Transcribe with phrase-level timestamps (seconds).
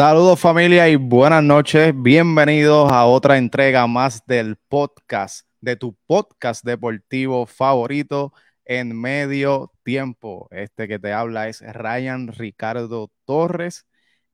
[0.00, 1.92] Saludos familia y buenas noches.
[1.94, 8.32] Bienvenidos a otra entrega más del podcast, de tu podcast deportivo favorito
[8.64, 10.48] en medio tiempo.
[10.52, 13.86] Este que te habla es Ryan Ricardo Torres.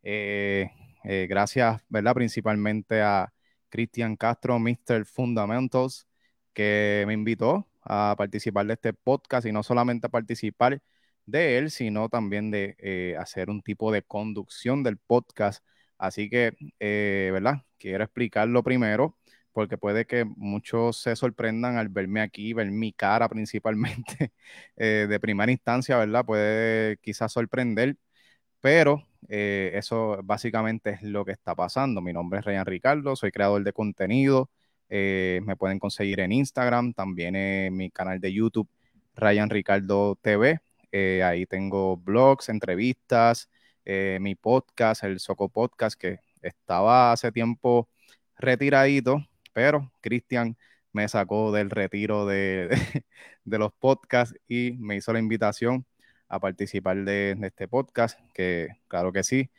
[0.05, 0.71] Eh,
[1.03, 2.15] eh, gracias, ¿verdad?
[2.15, 3.33] Principalmente a
[3.69, 5.05] Cristian Castro, Mr.
[5.05, 6.07] Fundamentals,
[6.53, 10.81] que me invitó a participar de este podcast y no solamente a participar,
[11.27, 15.65] de él, sino también de eh, hacer un tipo de conducción del podcast.
[15.99, 17.63] Así que, eh, ¿verdad?
[17.79, 19.17] Quiero explicarlo primero,
[19.53, 24.33] porque puede que muchos se sorprendan al verme aquí, ver mi cara principalmente
[24.77, 26.25] eh, de primera instancia, ¿verdad?
[26.25, 27.97] Puede quizás sorprender,
[28.61, 32.01] pero eso básicamente es lo que está pasando.
[32.01, 34.51] Mi nombre es Ryan Ricardo, soy creador de contenido.
[34.89, 38.69] me pueden conseguir en Instagram, también en mi canal de YouTube,
[39.17, 40.61] Ryan Ricardo TV.
[40.99, 43.51] Eh, ahí tengo blogs, entrevistas,
[43.85, 47.91] eh, mi podcast, el Soco Podcast, que estaba hace tiempo
[48.39, 49.19] retiradito,
[49.53, 50.57] pero Cristian
[50.93, 52.71] me sacó del retiro de,
[53.45, 55.85] los podcasts y me hizo la invitación
[56.29, 59.51] a participar de, este podcast, que claro que sí,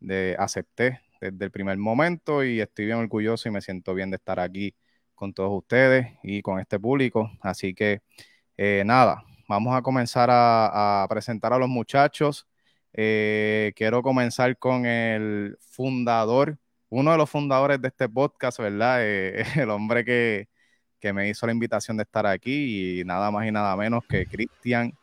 [0.00, 4.16] de, acepté desde el primer momento y estoy bien orgulloso y me siento bien de
[4.16, 4.76] estar aquí
[5.16, 7.30] con todos ustedes y con este público.
[7.40, 8.02] Así que
[8.56, 12.46] eh, nada, vamos a comenzar a, presentar a los muchachos.
[12.92, 18.98] Eh, quiero comenzar con el fundador, uno de los fundadores de este podcast, ¿verdad?
[19.00, 20.48] Eh, el hombre que,
[21.12, 24.94] me hizo la invitación de estar aquí y nada más y nada menos que Cristian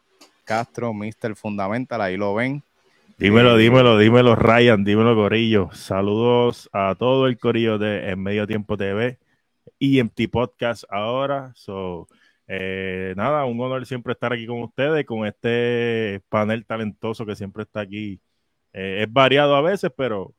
[0.44, 1.36] Castro, Mr.
[1.36, 2.64] Fundamental, ahí lo ven.
[3.20, 5.70] Dímelo, eh, dímelo, dímelo, Ryan, dímelo, Corillo.
[5.74, 9.20] Saludos a todo el Corillo de En Medio Tiempo TV
[9.78, 11.52] y en T Podcast ahora.
[11.54, 12.08] So,
[12.54, 17.64] eh, nada, un honor siempre estar aquí con ustedes, con este panel talentoso que siempre
[17.64, 18.20] está aquí.
[18.74, 20.34] Eh, es variado a veces, pero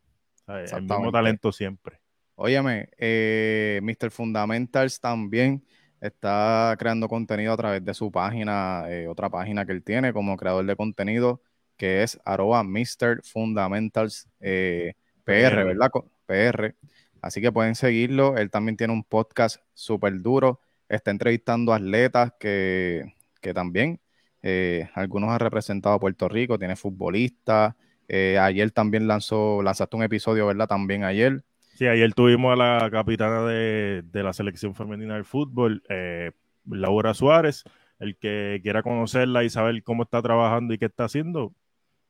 [0.47, 2.01] el mismo talento siempre.
[2.35, 4.11] Óyeme, eh, Mr.
[4.11, 5.65] Fundamentals también
[6.03, 10.67] está creando contenido a través de su página, otra página que él tiene como creador
[10.67, 11.41] de contenido,
[11.79, 13.23] que es arroba Mr.
[13.23, 15.91] Fundamentals PR, ¿verdad?
[16.27, 16.75] PR.
[17.23, 18.37] Así que pueden seguirlo.
[18.37, 20.61] Él también tiene un podcast súper duro
[20.97, 23.13] está entrevistando atletas que,
[23.55, 24.01] también
[24.43, 27.75] eh, algunos han representado a Puerto Rico, tiene futbolistas.
[28.09, 30.69] Eh, ayer también lanzó, lanzaste un episodio, ¿verdad?
[30.69, 31.45] También ayer.
[31.75, 36.33] Sí, ayer tuvimos a la capitana de, la selección femenina del fútbol, eh,
[36.67, 37.65] Laura Suárez.
[37.99, 41.55] El que quiera conocerla y saber cómo está trabajando y qué está haciendo,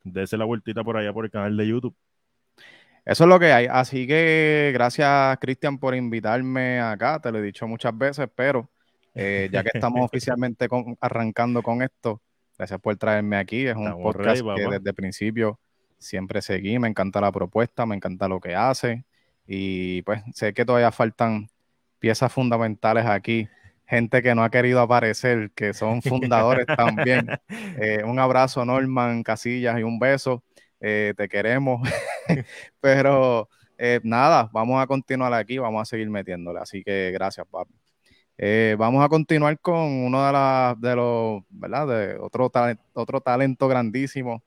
[0.04, 1.94] dése la vueltita por allá por el canal de YouTube.
[3.04, 3.66] Eso es lo que hay.
[3.66, 7.20] Así que gracias, Cristian, por invitarme acá.
[7.20, 8.70] Te lo he dicho muchas veces, pero
[9.14, 10.68] eh, ya que estamos oficialmente
[11.00, 12.22] arrancando con esto,
[12.56, 13.66] gracias por traerme aquí.
[13.66, 15.58] Es un podcast que desde el principio
[15.98, 16.78] siempre seguí.
[16.78, 19.04] Me encanta la propuesta, me encanta lo que hace.
[19.46, 21.48] Y pues sé que todavía faltan
[21.98, 23.48] piezas fundamentales aquí.
[23.86, 27.28] Gente que no ha querido aparecer, que son fundadores también.
[27.48, 30.42] Eh, un abrazo, Norman Casillas, y un beso.
[30.80, 31.86] Eh, te queremos.
[32.80, 33.48] Pero
[34.04, 36.60] nada, vamos a continuar aquí, vamos a seguir metiéndole.
[36.60, 37.81] Así que gracias, papi.
[38.38, 41.86] Eh, vamos a continuar con uno de, las de los, ¿verdad?
[41.86, 42.50] De otro,
[42.94, 44.42] otro talento grandísimo.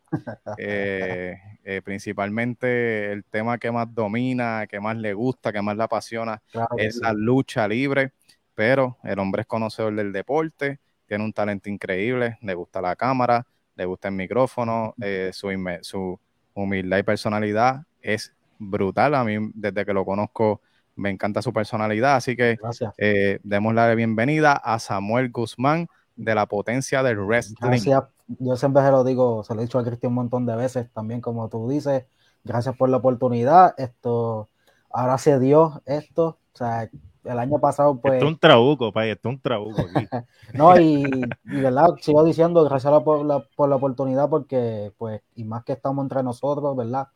[1.83, 6.41] principalmente el tema que más domina, que más le gusta, que más le apasiona
[6.77, 8.11] es la lucha libre.
[8.53, 13.45] Pero el hombre es conocedor del deporte, tiene un talento increíble, le gusta la cámara,
[13.75, 14.95] le gusta el micrófono,
[15.31, 16.19] su, su
[16.53, 19.15] humildad y personalidad es brutal.
[19.15, 20.61] A mí, desde que lo conozco,
[20.95, 22.15] me encanta su personalidad.
[22.15, 22.57] Así que
[22.97, 27.55] eh, demos la bienvenida a Samuel Guzmán de la potencia del wrestling.
[27.59, 28.03] Gracias.
[28.39, 30.89] Yo siempre se lo digo, se lo he dicho a Cristian un montón de veces,
[30.91, 32.05] también como tú dices,
[32.43, 33.75] gracias por la oportunidad.
[33.77, 34.49] Esto,
[34.91, 36.39] ahora se dio esto.
[36.53, 36.89] O sea,
[37.25, 38.15] el año pasado, pues.
[38.15, 39.83] Esto es un trabuco, pa, esto es un trabuco.
[40.53, 41.03] no, y,
[41.43, 45.73] y, verdad, sigo diciendo gracias por la, por la oportunidad, porque, pues, y más que
[45.73, 47.07] estamos entre nosotros, ¿verdad?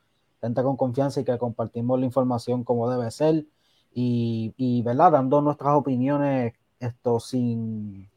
[0.41, 3.45] Gente con confianza y que compartimos la información como debe ser,
[3.93, 5.11] y, y ¿verdad?
[5.11, 8.09] Dando nuestras opiniones, esto sin,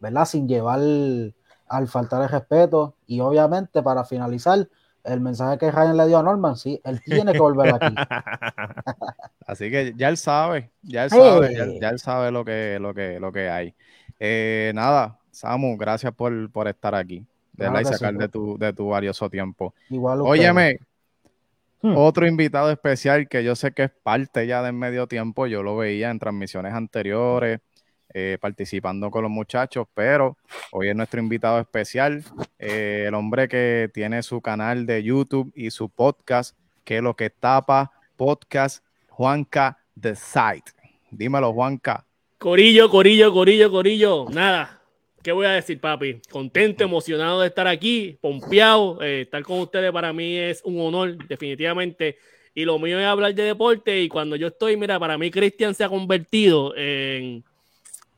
[0.00, 0.24] ¿verdad?
[0.24, 4.68] Sin llevar al faltar el respeto, y obviamente, para finalizar,
[5.04, 7.94] el mensaje que Ryan le dio a Norman, sí, él tiene que volver aquí.
[9.46, 13.18] Así que ya él sabe, ya él sabe, ya, él sabe lo que, lo que,
[13.18, 13.74] lo que hay.
[14.20, 16.32] Eh, nada, Samu, gracias por,
[16.68, 17.26] estar aquí.
[17.52, 19.74] De y sacar de, tu, de tu valioso tiempo.
[19.90, 20.78] Igual Óyeme,
[21.82, 21.96] hmm.
[21.96, 25.76] otro invitado especial que yo sé que es parte ya del medio tiempo, yo lo
[25.76, 27.60] veía en transmisiones anteriores,
[28.14, 30.36] eh, participando con los muchachos, pero
[30.70, 32.22] hoy es nuestro invitado especial,
[32.58, 37.30] eh, el hombre que tiene su canal de YouTube y su podcast que lo que
[37.30, 40.72] tapa podcast Juanca The Site.
[41.10, 42.04] Dímelo, Juanca.
[42.38, 44.26] Corillo, Corillo, Corillo, Corillo.
[44.30, 44.81] Nada,
[45.22, 46.20] ¿Qué voy a decir, papi?
[46.30, 49.00] Contento, emocionado de estar aquí, pompeado.
[49.02, 52.18] Eh, estar con ustedes para mí es un honor, definitivamente.
[52.54, 54.02] Y lo mío es hablar de deporte.
[54.02, 57.44] Y cuando yo estoy, mira, para mí Cristian se ha convertido en.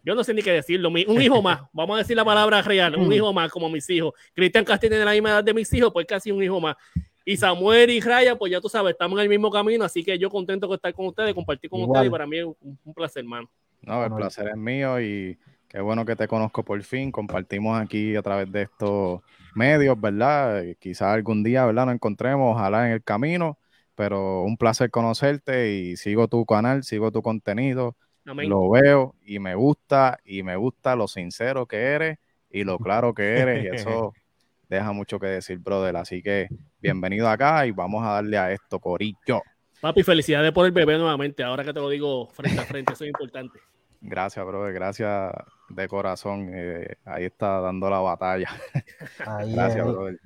[0.03, 1.63] Yo no sé ni qué decirlo, un hijo más.
[1.73, 4.13] Vamos a decir la palabra real, un hijo más, como mis hijos.
[4.35, 6.77] Cristian Castillo tiene la misma edad de mis hijos, pues casi un hijo más.
[7.25, 10.19] Y Samuel y Raya, pues ya tú sabes, estamos en el mismo camino, así que
[10.19, 12.93] yo contento de estar con ustedes, compartir con ustedes, y para mí es un, un
[12.93, 13.49] placer, hermano.
[13.81, 15.39] No, el placer es mío y
[15.75, 17.11] Qué bueno que te conozco por fin.
[17.11, 19.23] Compartimos aquí a través de estos
[19.57, 20.63] medios, ¿verdad?
[20.79, 21.87] Quizás algún día, ¿verdad?
[21.87, 23.59] Nos encontremos, ojalá en el camino,
[23.97, 29.57] pero un placer conocerte y sigo tu canal, sigo tu contenido, lo veo y me
[29.57, 32.19] gusta y me gusta lo sincero que eres
[32.51, 34.13] y lo claro que eres y eso
[34.69, 35.97] deja mucho que decir, brother.
[35.97, 36.47] Así que
[36.81, 39.43] bienvenido acá y vamos a darle a esto, Corillo.
[39.81, 41.43] Papi, felicidades por el bebé nuevamente.
[41.43, 43.59] Ahora que te lo digo frente a frente, eso es importante.
[44.07, 44.75] Gracias, brother.
[44.75, 45.33] Gracias
[45.71, 46.51] de corazón.
[46.53, 48.51] Eh, ahí está dando la batalla.
[49.19, 50.21] Gracias, brother.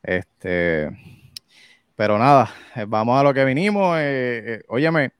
[0.00, 0.88] Este,
[1.96, 3.96] pero nada, eh, vamos a lo que vinimos.
[3.98, 5.10] Eh, óyeme,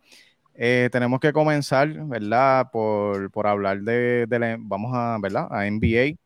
[0.55, 2.71] tenemos que comenzar, ¿verdad?
[2.71, 5.49] Por, por hablar de, de vamos a, ¿verdad?
[5.51, 6.17] A NBA.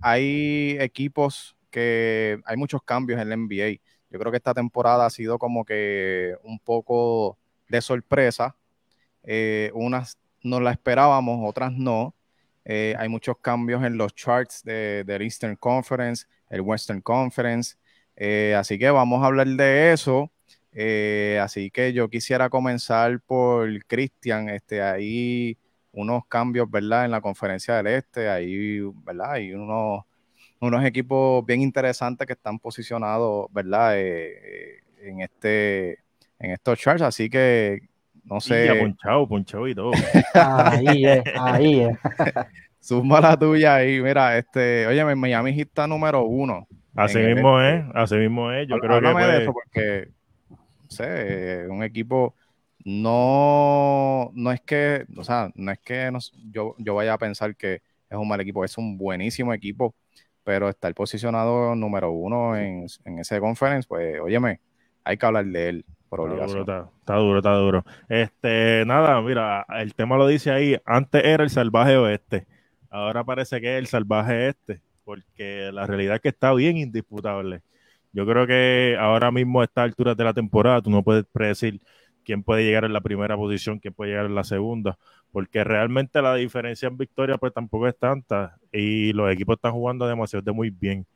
[0.00, 3.80] hay equipos que hay muchos cambios en la NBA.
[4.10, 7.36] Yo creo que esta temporada ha sido como que un poco
[7.68, 8.54] de sorpresa.
[9.74, 10.16] unas
[10.48, 12.14] no la esperábamos, otras no.
[12.64, 17.76] Eh, hay muchos cambios en los charts de, del Eastern Conference, el Western Conference.
[18.14, 20.30] Eh, así que vamos a hablar de eso.
[20.72, 24.50] Eh, así que yo quisiera comenzar por Cristian.
[24.50, 25.56] Este, hay
[25.92, 27.06] unos cambios, ¿verdad?
[27.06, 28.28] En la conferencia del Este.
[28.28, 29.32] Hay, ¿verdad?
[29.32, 30.04] Hay unos,
[30.60, 33.98] unos equipos bien interesantes que están posicionados, ¿verdad?
[33.98, 35.92] en, este,
[36.38, 37.02] en estos charts.
[37.02, 37.80] Así que
[38.28, 38.66] no sé.
[38.66, 39.92] Ya, ponchado, ponchado y todo.
[40.34, 41.98] ahí es, ahí es.
[42.80, 44.00] Suma la tuya ahí.
[44.00, 46.66] Mira, este, oye, Miami Heat está número uno.
[46.94, 48.68] Así mismo es, así mismo es.
[48.68, 49.24] Yo creo que.
[49.24, 50.08] de eso porque,
[50.48, 50.56] no
[50.88, 52.34] sé, un equipo
[52.84, 56.10] no, no es que, o sea, no es que
[56.50, 59.94] yo, yo vaya a pensar que es un mal equipo, es un buenísimo equipo,
[60.42, 64.60] pero estar posicionado número uno en, en ese conference, pues, óyeme,
[65.04, 65.84] hay que hablar de él.
[67.00, 71.50] Está duro, está, duro, Este, nada, mira, el tema lo dice ahí, antes era el
[71.50, 72.46] salvaje oeste,
[72.90, 77.62] ahora parece que es el salvaje este, porque la realidad es que está bien indisputable.
[78.12, 81.80] Yo creo que ahora mismo a esta altura de la temporada tú no puedes predecir
[82.24, 84.98] quién puede llegar en la primera posición, quién puede llegar en la segunda,
[85.32, 90.06] porque realmente la diferencia en victoria pues tampoco es tanta y los equipos están jugando
[90.06, 91.06] demasiado de muy bien.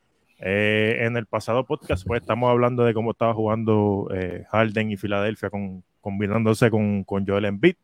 [0.44, 4.96] Eh, en el pasado podcast, pues estamos hablando de cómo estaba jugando eh, Harden y
[4.96, 7.76] Filadelfia con, combinándose con, con, Joel Embiid.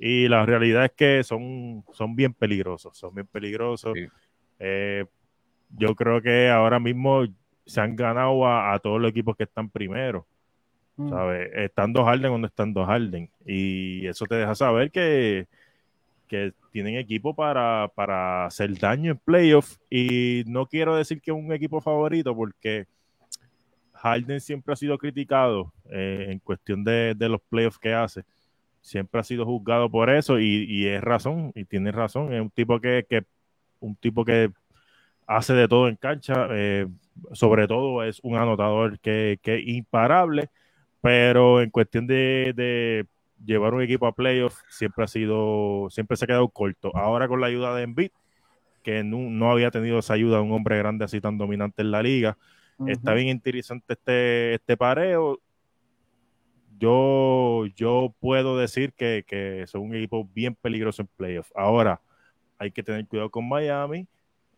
[0.00, 3.92] Y la realidad es que son, son bien peligrosos, son bien peligrosos.
[4.58, 5.04] Eh,
[5.76, 7.26] yo creo que ahora mismo
[7.66, 10.26] se han ganado a, todos los equipos que están primero.
[10.96, 11.10] Mm.
[11.10, 11.50] ¿sabes?
[11.54, 13.28] Estando Harden o no estando Harden.
[13.44, 15.48] Y eso te deja saber que
[16.34, 19.78] que tienen equipo para, para hacer daño en playoffs.
[19.88, 22.86] Y no quiero decir que es un equipo favorito porque
[23.92, 28.24] Harden siempre ha sido criticado eh, en cuestión de, los playoffs que hace.
[28.80, 32.34] Siempre ha sido juzgado por eso y, es razón, y tiene razón.
[32.34, 33.06] Es un tipo que,
[33.78, 34.50] un tipo que
[35.26, 36.48] hace de todo en cancha.
[36.50, 36.88] Eh,
[37.32, 40.50] sobre todo es un anotador que, que imparable,
[41.00, 43.06] pero en cuestión de
[43.44, 46.96] llevar un equipo a playoffs siempre ha sido, siempre se ha quedado corto.
[46.96, 48.10] Ahora con la ayuda de Embiid,
[48.82, 52.02] que no, había tenido esa ayuda de un hombre grande así tan dominante en la
[52.02, 52.36] liga,
[52.86, 55.40] está bien interesante este, este pareo.
[56.78, 61.52] Yo, yo puedo decir que, que son un equipo bien peligroso en playoffs.
[61.54, 62.00] Ahora,
[62.58, 64.06] hay que tener cuidado con Miami,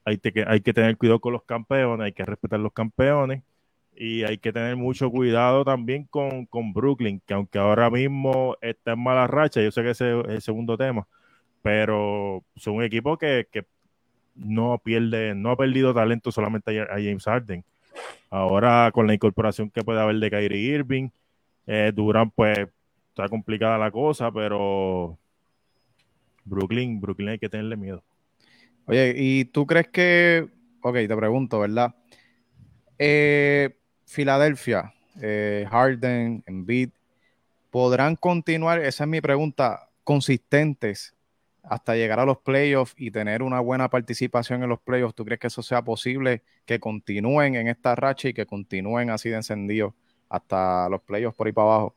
[0.04, 3.42] hay, hay que tener cuidado con los campeones, hay que respetar los campeones
[3.96, 8.92] y hay que tener mucho cuidado también con, con, Brooklyn, que aunque ahora mismo está
[8.92, 11.06] en mala racha, yo sé que ese es el segundo tema,
[11.62, 13.64] pero son un equipo que, que
[14.34, 17.64] no pierde, no ha perdido talento solamente a, James Harden.
[18.30, 21.08] Ahora con la incorporación que puede haber de Kyrie Irving,
[21.66, 21.92] eh,
[22.34, 22.58] pues
[23.08, 25.18] está complicada la cosa, pero
[26.44, 28.02] Brooklyn, Brooklyn hay que tenerle miedo.
[28.86, 30.46] Oye, ¿y tú crees que,
[30.82, 31.94] ok, te pregunto, ¿verdad?
[32.98, 33.76] Eh,
[34.06, 36.90] Filadelfia, eh, Harden, Embiid,
[37.70, 41.14] podrán continuar, esa es mi pregunta, consistentes
[41.62, 45.14] hasta llegar a los playoffs y tener una buena participación en los playoffs?
[45.14, 49.28] ¿Tú crees que eso sea posible, que continúen en esta racha y que continúen así
[49.28, 49.92] de encendidos
[50.28, 51.94] hasta los playoffs por ahí para abajo.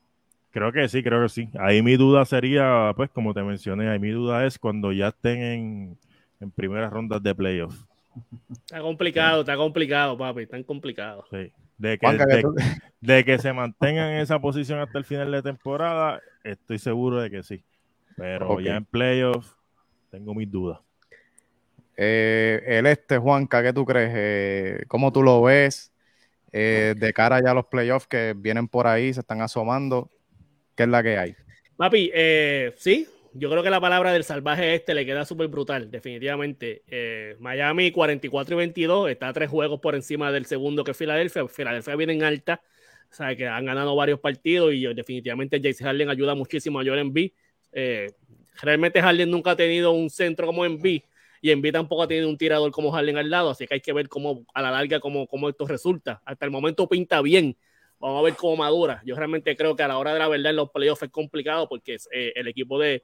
[0.51, 1.49] Creo que sí, creo que sí.
[1.59, 5.41] Ahí mi duda sería, pues como te mencioné, ahí mi duda es cuando ya estén
[5.41, 5.97] en,
[6.39, 7.85] en primeras rondas de playoffs.
[8.51, 11.25] Está complicado, está complicado, papi, está complicado.
[11.29, 11.51] Sí.
[11.79, 12.43] De que, de,
[13.01, 17.31] de que, se mantengan en esa posición hasta el final de temporada, estoy seguro de
[17.31, 17.63] que sí.
[18.15, 19.55] Pero ya en playoffs
[20.11, 20.79] tengo mis dudas.
[21.95, 24.11] Eh, el este, Juanca, ¿qué tú crees?
[24.13, 25.91] Eh, ¿Cómo tú lo ves?
[26.51, 30.09] Eh, de cara ya a los playoffs que vienen por ahí, se están asomando.
[30.75, 31.35] ¿Qué es la que hay?
[31.77, 33.07] Papi, eh, sí,
[33.39, 36.83] yo creo que la palabra del salvaje este le queda súper brutal, definitivamente.
[36.87, 40.97] Eh, Miami 44 y 22, está a tres juegos por encima del segundo que es
[40.97, 41.47] Filadelfia.
[41.47, 42.61] Filadelfia viene en alta,
[43.09, 46.99] o sea, que han ganado varios partidos y definitivamente Jason Harden ayuda muchísimo a Joel
[46.99, 47.31] Embiid.
[47.71, 48.11] Eh,
[48.61, 51.03] realmente Harden nunca ha tenido un centro como Embiid
[51.41, 53.93] y Embiid tampoco ha tenido un tirador como Harden al lado, así que hay que
[53.93, 56.21] ver cómo a la larga cómo, cómo esto resulta.
[56.25, 57.55] Hasta el momento pinta bien
[57.99, 59.01] Vamos a ver cómo madura.
[59.05, 61.67] Yo realmente creo que a la hora de la verdad en los playoffs es complicado
[61.67, 63.03] porque eh, el equipo de,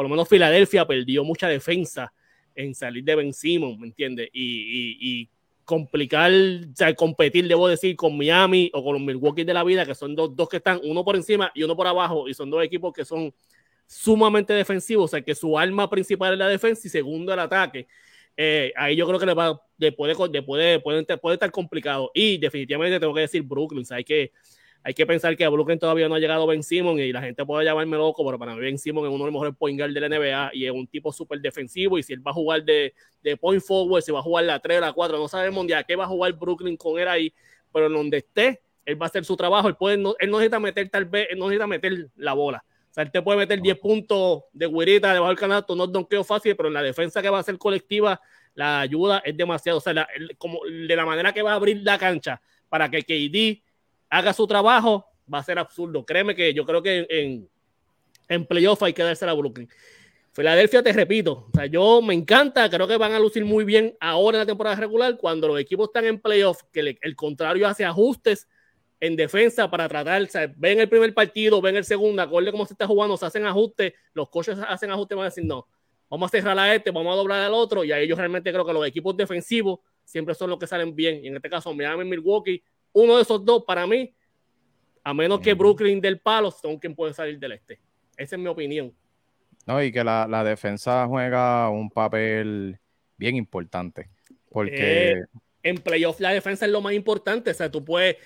[0.00, 2.10] por lo menos Filadelfia, perdió mucha defensa
[2.54, 4.30] en salir de Ben Simon, ¿me entiendes?
[4.32, 5.28] Y,
[5.62, 9.84] complicar, o sea, competir, debo decir, con Miami o con los Milwaukee de la vida,
[9.84, 12.48] que son dos, dos que están uno por encima y uno por abajo, y son
[12.48, 13.30] dos equipos que son
[13.86, 17.86] sumamente defensivos, o sea, que su arma principal es la defensa y segundo el ataque.
[18.38, 22.10] Eh, ahí yo creo que le, va, le puede, puede, puede, estar complicado.
[22.14, 23.84] Y definitivamente tengo que decir Brooklyn.
[23.90, 24.32] hay, que,
[24.82, 27.44] hay que pensar que a Brooklyn todavía no ha llegado Ben Simon y la gente
[27.44, 29.92] puede llamarme loco, pero para mí Ben Simon es uno de los mejores point guard
[29.92, 31.98] de la NBA y es un tipo súper defensivo.
[31.98, 34.58] Y si él va a jugar de, de point forward, si va a jugar la
[34.58, 37.08] 3 o la 4, no sabemos de a qué va a jugar Brooklyn con él
[37.08, 37.34] ahí,
[37.72, 39.68] pero en donde esté, él va a hacer su trabajo.
[39.68, 42.64] Él, puede, no, él no necesita meter tal vez, él no necesita meter la bola.
[42.90, 45.92] O sea, él te puede meter 10 puntos de güerita debajo del canasto, no es
[45.92, 48.20] donqueo fácil, pero en la defensa que va a ser colectiva,
[48.54, 49.78] la ayuda es demasiado.
[49.78, 50.08] O sea,
[50.38, 53.62] como de la manera que va a abrir la cancha para que KD
[54.10, 56.04] haga su trabajo, va a ser absurdo.
[56.04, 57.48] Créeme que yo creo que en,
[58.28, 59.68] en playoff hay que darse a Brooklyn.
[60.32, 63.96] Filadelfia, te repito, o sea, yo me encanta, creo que van a lucir muy bien
[63.98, 67.84] ahora en la temporada regular, cuando los equipos están en playoff, que el contrario hace
[67.84, 68.48] ajustes
[69.00, 72.64] en defensa para tratar, o sea, ven el primer partido, ven el segundo, acorde cómo
[72.64, 75.66] se está jugando, se hacen ajustes, los coches hacen ajustes, van a decir, no,
[76.08, 78.64] vamos a cerrar a este, vamos a doblar al otro, y ahí yo realmente creo
[78.64, 82.04] que los equipos defensivos siempre son los que salen bien, y en este caso Miami
[82.04, 82.62] Milwaukee,
[82.92, 84.14] uno de esos dos para mí,
[85.02, 87.80] a menos que Brooklyn del palo, son quien puede salir del este.
[88.16, 88.94] Esa es mi opinión.
[89.66, 92.78] No, y que la, defensa juega un papel
[93.16, 94.10] bien importante.
[94.48, 95.12] Porque.
[95.12, 95.24] Eh,
[95.62, 97.50] en playoff la defensa es lo más importante.
[97.50, 98.16] O sea, tú puedes,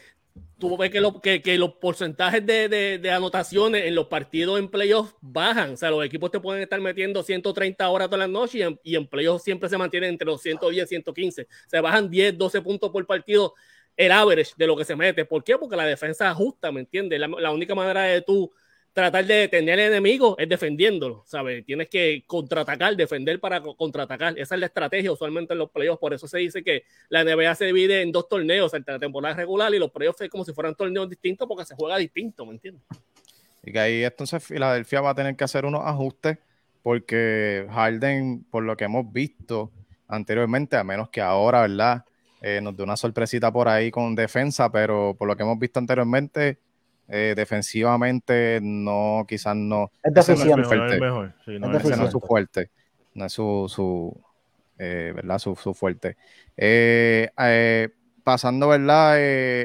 [0.59, 4.59] tú ves que, lo, que, que los porcentajes de, de, de, anotaciones en los partidos
[4.59, 5.73] en playoffs bajan.
[5.73, 8.81] O sea, los equipos te pueden estar metiendo 130 horas todas las noches y en,
[8.83, 11.49] y en playoffs siempre se mantienen entre los 110 y 115.
[11.67, 13.55] Se bajan 10, 12 puntos por partido
[13.97, 15.25] el average de lo que se mete.
[15.25, 15.57] ¿Por qué?
[15.59, 17.21] Porque la defensa ajusta, ¿me entiendes?
[17.21, 18.53] La, única manera de tú
[18.93, 21.65] tratar de detener al enemigo es defendiéndolo, ¿sabes?
[21.65, 24.39] Tienes que contraatacar, defender para contraatacar.
[24.39, 26.01] Esa es la estrategia usualmente en los playoffs.
[26.01, 29.35] Por eso se dice que la NBA se divide en dos torneos, entre la temporada
[29.35, 32.53] regular y los playoffs es como si fueran torneos distintos porque se juega distinto, ¿me
[32.53, 32.85] entiendes?
[33.65, 36.39] Y que ahí entonces Filadelfia va a tener que hacer unos ajustes
[36.83, 39.73] porque Harden, por lo que hemos visto
[40.07, 42.05] anteriormente, a menos que ahora, ¿verdad?
[42.47, 45.79] Eh, nos dé una sorpresita por ahí con defensa, pero por lo que hemos visto
[45.79, 46.59] anteriormente,
[47.09, 49.91] eh, defensivamente no, quizás no.
[50.03, 51.01] Es ese no es, fuerte.
[51.59, 52.71] no, es su fuerte.
[53.15, 54.15] No es su, su
[54.79, 55.39] eh, ¿verdad?
[55.39, 56.19] Su, su fuerte.
[56.55, 57.31] Eh,
[58.23, 59.17] pasando, ¿verdad?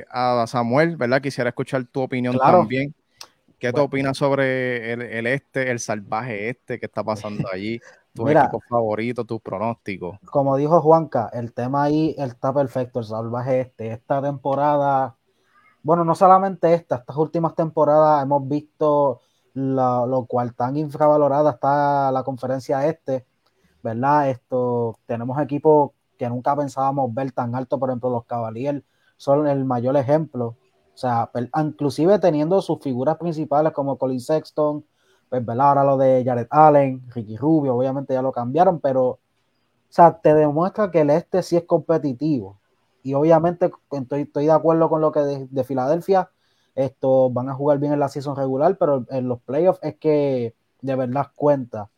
[0.10, 1.22] a Samuel, ¿verdad?
[1.22, 2.96] Quisiera escuchar tu opinión también.
[3.60, 7.82] ¿Qué tú opinas sobre el, este, el salvaje este que está pasando allí?
[8.14, 10.18] Tus equipos favoritos, tus pronósticos.
[10.26, 13.92] Como dijo Juanca, el tema ahí está perfecto, el salvaje este.
[13.92, 15.16] Esta temporada
[15.82, 19.22] bueno, no solamente esta, estas últimas temporadas hemos visto
[19.54, 23.26] lo cual tan infravalorada está la conferencia este,
[23.82, 24.30] ¿verdad?
[24.30, 28.84] Esto, tenemos equipos que nunca pensábamos ver tan alto, por ejemplo, los Cavaliers
[29.18, 30.56] son el mayor ejemplo.
[30.94, 34.86] O sea, inclusive teniendo sus figuras principales como Colin Sexton,
[35.30, 35.70] pues, ¿verdad?
[35.70, 39.20] Ahora lo de Jared Allen, Ricky Rubio, obviamente ya lo cambiaron, pero, o
[39.90, 42.60] sea, te demuestra que el este sí es competitivo
[43.04, 46.30] y obviamente estoy, estoy, de acuerdo con lo que de, Filadelfia,
[46.76, 50.56] esto van a jugar bien en la season regular, pero en los playoffs es que
[50.82, 51.90] de verdad cuenta.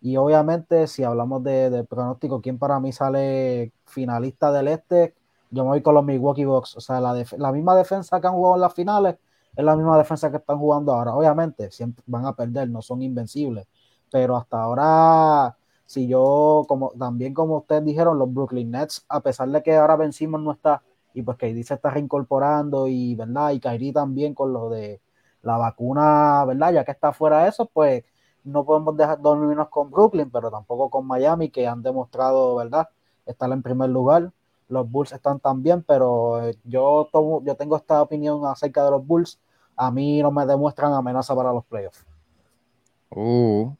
[0.00, 5.14] Y obviamente, si hablamos de, pronóstico, ¿quién para mí sale finalista del este?
[5.50, 6.76] Yo me voy con los Milwaukee Bucks.
[6.76, 9.16] O sea, la, la misma defensa que han jugado en las finales
[9.56, 11.14] es la misma defensa que están jugando ahora.
[11.14, 13.66] Obviamente, siempre van a perder, no son invencibles.
[14.10, 15.56] Pero hasta ahora
[15.90, 19.96] si yo, como también como ustedes dijeron, los Brooklyn Nets, a pesar de que ahora
[19.96, 23.50] vencimos no está y pues KD se está reincorporando y, ¿verdad?
[23.50, 25.00] Y Kyrie también con lo de
[25.42, 26.72] la vacuna, ¿verdad?
[26.74, 28.04] Ya que está fuera de eso, pues
[28.44, 32.88] no podemos dejar dormirnos con Brooklyn, pero tampoco con Miami, que han demostrado, ¿verdad?
[33.26, 34.32] Estar en primer lugar.
[34.70, 39.06] Los Bulls están también, pero eh, yo, tomo, yo tengo esta opinión acerca de los
[39.06, 39.38] Bulls.
[39.76, 42.06] A mí no me demuestran amenaza para los playoffs.
[43.10, 43.72] Uh,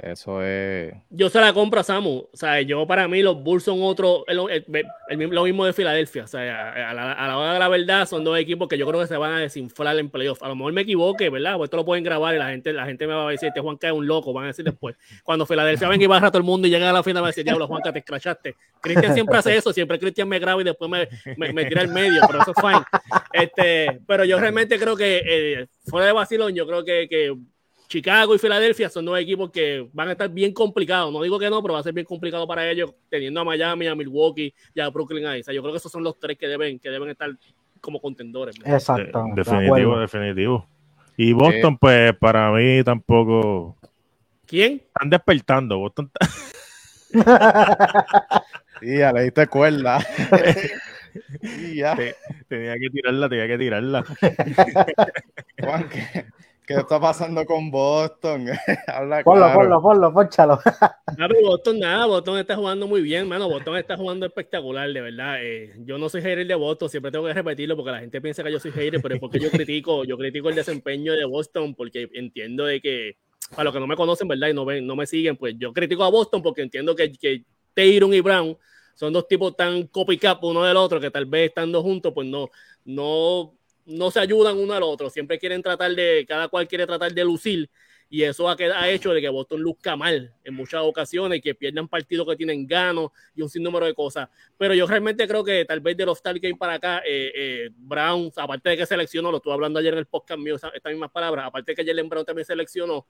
[0.00, 0.94] eso es.
[1.10, 2.28] Yo se la compro a Samu.
[2.32, 6.24] O sea, yo para mí los Bulls son otro, el, lo mismo de Filadelfia.
[6.24, 9.08] O sea, a la, hora de la verdad son dos equipos que yo creo que
[9.08, 10.42] se van a desinflar en playoff.
[10.42, 11.56] A lo mejor me equivoque, ¿verdad?
[11.56, 13.60] Pues esto lo pueden grabar y la gente, la gente me va a decir, este
[13.60, 14.94] Juanca es un loco, van a decir después.
[15.24, 17.28] Cuando Filadelfia venga y baja a todo el mundo y llega a la final, va
[17.28, 18.56] a decir, diablo, Juanca, te escrachaste.
[18.80, 21.08] Cristian siempre hace eso, siempre Cristian me graba y después me,
[21.52, 22.84] me, tira el medio, pero eso es fine.
[23.32, 27.36] Este, pero yo realmente creo que, eh, fuera de vacilón, yo creo que, que
[27.88, 31.10] Chicago y Filadelfia son dos equipos que van a estar bien complicados.
[31.10, 33.86] No digo que no, pero va a ser bien complicado para ellos, teniendo a Miami,
[33.86, 35.40] a Milwaukee y a Brooklyn ahí.
[35.40, 37.30] O sea, yo creo que esos son los tres que deben, que deben estar
[37.80, 38.56] como contendores.
[38.62, 39.24] Exacto.
[39.34, 40.68] definitivo, definitivo.
[41.16, 43.76] Y Boston, pues para mí tampoco.
[44.46, 44.82] ¿Quién?
[44.86, 45.78] Están despertando.
[45.78, 46.10] Boston.
[48.80, 49.98] sí, ya le diste cuerda.
[51.74, 51.96] ya.
[52.48, 54.04] tenía que tirarla, tenía que tirarla.
[55.58, 56.26] Juan, ¿qué,
[56.68, 58.44] ¿Qué está pasando con Boston?
[58.86, 59.58] Habla ponlo, claro.
[59.58, 60.60] ponlo, ponlo, ponchalo.
[61.42, 63.48] Boston nada, Boston está jugando muy bien, mano.
[63.48, 65.38] Boston está jugando espectacular, de verdad.
[65.40, 68.44] Eh, yo no soy hater de Boston, siempre tengo que repetirlo porque la gente piensa
[68.44, 71.74] que yo soy hater, pero es porque yo critico, yo critico el desempeño de Boston
[71.74, 73.16] porque entiendo de que,
[73.52, 74.48] para los que no me conocen, ¿verdad?
[74.48, 77.44] Y no, ven, no me siguen, pues yo critico a Boston porque entiendo que, que
[77.72, 78.58] Tyron y Brown
[78.92, 82.50] son dos tipos tan copycat uno del otro que tal vez estando juntos, pues no,
[82.84, 83.54] no
[83.88, 87.24] no se ayudan uno al otro, siempre quieren tratar de, cada cual quiere tratar de
[87.24, 87.70] lucir
[88.10, 91.88] y eso ha, ha hecho de que Boston luzca mal en muchas ocasiones, que pierdan
[91.88, 94.28] partidos que tienen ganos y un sinnúmero de cosas.
[94.56, 97.70] Pero yo realmente creo que tal vez de los Star Game para acá, eh, eh,
[97.76, 101.10] Brown, aparte de que seleccionó, lo estuve hablando ayer en el podcast mío, estas mismas
[101.10, 103.06] palabras, aparte de que Jalen Brown también seleccionó,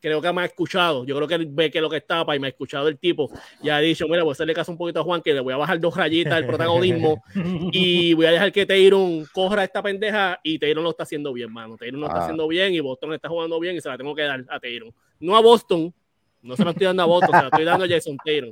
[0.00, 1.04] creo que me ha escuchado.
[1.04, 2.98] Yo creo que él ve que es lo que estaba y me ha escuchado el
[2.98, 3.30] tipo
[3.62, 5.52] y ha dicho, mira, voy a hacerle caso un poquito a Juan, que le voy
[5.52, 7.22] a bajar dos rayitas del protagonismo
[7.72, 11.52] y voy a dejar que Tayron corra esta pendeja y Tayron lo está haciendo bien,
[11.52, 11.76] mano.
[11.76, 12.22] Tayron lo está ah.
[12.22, 14.92] haciendo bien y Boston está jugando bien y se la tengo que dar a Tayron.
[15.20, 15.92] No a Boston,
[16.42, 18.50] no se la estoy dando a Boston, se la estoy dando a Jason Taylor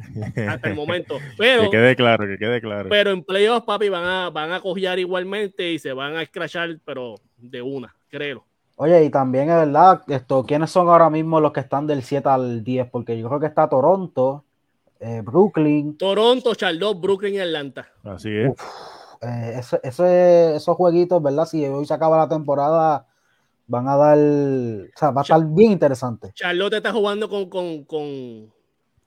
[0.48, 1.18] hasta el momento.
[1.38, 2.88] Pero, que quede claro, que quede claro.
[2.90, 6.78] Pero en playoffs, papi, van a, van a cojear igualmente y se van a escrachar,
[6.84, 8.47] pero de una, créelo.
[8.80, 12.28] Oye, y también es verdad, esto, ¿quiénes son ahora mismo los que están del 7
[12.28, 12.88] al 10?
[12.90, 14.44] Porque yo creo que está Toronto,
[15.00, 15.98] eh, Brooklyn.
[15.98, 17.88] Toronto, Charlotte, Brooklyn y Atlanta.
[18.04, 18.52] Así es.
[19.20, 19.60] Eh,
[20.54, 21.44] esos jueguitos, ¿verdad?
[21.46, 23.04] Si hoy se acaba la temporada,
[23.66, 24.16] van a dar.
[24.16, 26.30] O sea, va a estar bien interesante.
[26.34, 28.54] Charlotte está jugando con, con, con,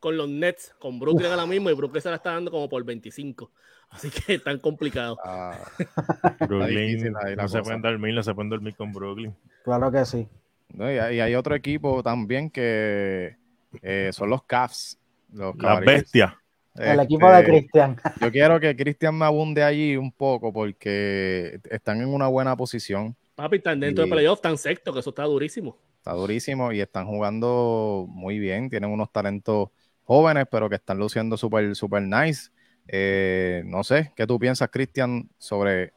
[0.01, 2.84] con los Nets, con Brooklyn ahora mismo, y Brooklyn se la está dando como por
[2.84, 3.49] 25.
[3.91, 5.17] Así que es tan complicado.
[5.23, 5.58] Ah,
[6.47, 9.36] Brooklyn, no se pueden dormir, no se pueden dormir con Brooklyn.
[9.63, 10.27] Claro que sí.
[10.73, 13.36] y, hay, otro equipo también que
[13.82, 14.97] eh, son los Cavs.
[15.34, 16.34] Los Las bestias.
[16.75, 17.97] El equipo de este, Cristian.
[18.21, 23.15] Yo quiero que Cristian me abunde allí un poco porque están en una buena posición.
[23.36, 25.77] Papi, están dentro de playoff, están sexto, que eso está durísimo.
[25.97, 28.69] Está durísimo y están jugando muy bien.
[28.69, 29.69] Tienen unos talentos
[30.06, 32.51] jóvenes, pero que están luciendo súper, súper nice.
[32.88, 35.94] Eh, no sé, ¿qué tú piensas, Cristian, sobre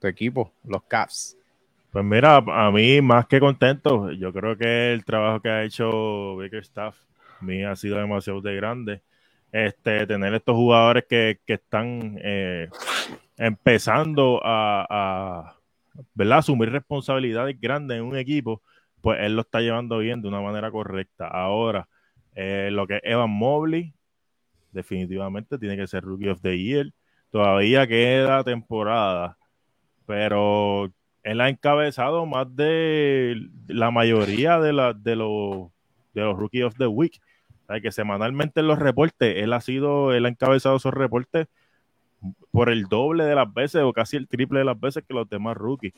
[0.00, 1.36] tu equipo, los Cavs?
[1.90, 6.36] Pues mira, a mí más que contento, yo creo que el trabajo que ha hecho
[6.36, 6.96] Baker Staff
[7.40, 9.02] a mí ha sido demasiado de grande.
[9.50, 12.68] Este, tener estos jugadores que, están eh,
[13.38, 15.56] empezando a,
[16.14, 16.38] ¿verdad?
[16.38, 18.62] asumir responsabilidades grandes en un equipo,
[19.00, 21.28] pues él lo está llevando bien de una manera correcta.
[21.28, 21.88] Ahora,
[22.34, 23.94] eh, lo que es Evan Mobley,
[24.72, 26.92] definitivamente tiene que ser Rookie of the Year.
[27.30, 29.36] Todavía queda temporada,
[30.06, 30.90] pero
[31.22, 35.68] él ha encabezado más de la mayoría de, la, de, los,
[36.14, 37.20] de los Rookie of the Week.
[37.68, 41.48] O que semanalmente en los reportes, él ha sido, él ha encabezado esos reportes
[42.50, 45.28] por el doble de las veces o casi el triple de las veces que los
[45.28, 45.92] demás rookies.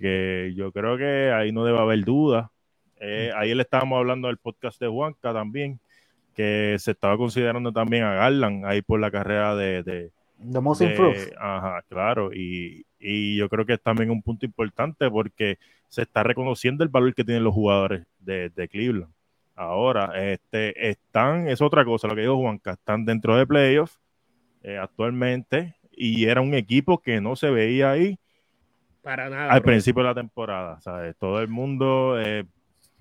[0.00, 2.50] que yo creo que ahí no debe haber duda.
[3.00, 5.78] Eh, ahí le estábamos hablando del podcast de Juanca también,
[6.38, 9.82] que se estaba considerando también a Garland ahí por la carrera de...
[9.82, 11.32] de, Most Improved.
[11.36, 12.86] Ajá, claro, y,
[13.36, 17.24] yo creo que es también un punto importante porque se está reconociendo el valor que
[17.24, 19.12] tienen los jugadores de, Cleveland.
[19.56, 23.98] Ahora, este, están, es otra cosa, lo que dijo Juanca, están dentro de playoffs
[24.62, 28.16] eh, actualmente y era un equipo que no se veía ahí
[29.02, 29.52] para nada.
[29.52, 31.16] Al principio de la temporada, ¿sabes?
[31.16, 32.44] Todo el mundo eh,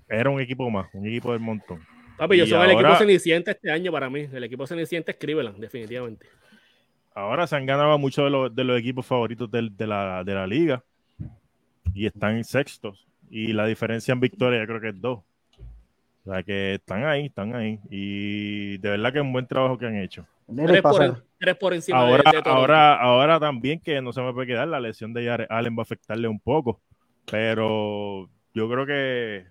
[0.08, 1.86] era un equipo más, un equipo del montón.
[2.18, 4.28] Papi, yo soy el equipo ceniciente este año para mí.
[4.32, 6.28] El equipo ceniciente es Cleveland, definitivamente.
[7.14, 10.34] ahora se han ganado muchos de, los, de los equipos favoritos de, de, la, de
[10.34, 10.84] la liga
[11.94, 13.08] y están en sextos.
[13.30, 15.20] Y la diferencia en victoria yo creo que es dos.
[16.26, 17.80] O sea que están ahí, están ahí.
[17.90, 20.26] Y de verdad que es un buen trabajo que han hecho.
[20.54, 24.48] Tres por, tres por, encima ahora, de, ahora, ahora también que no se me puede
[24.48, 26.82] quedar, la lesión de Jared Allen va a afectarle un poco.
[27.30, 29.46] Pero yo creo que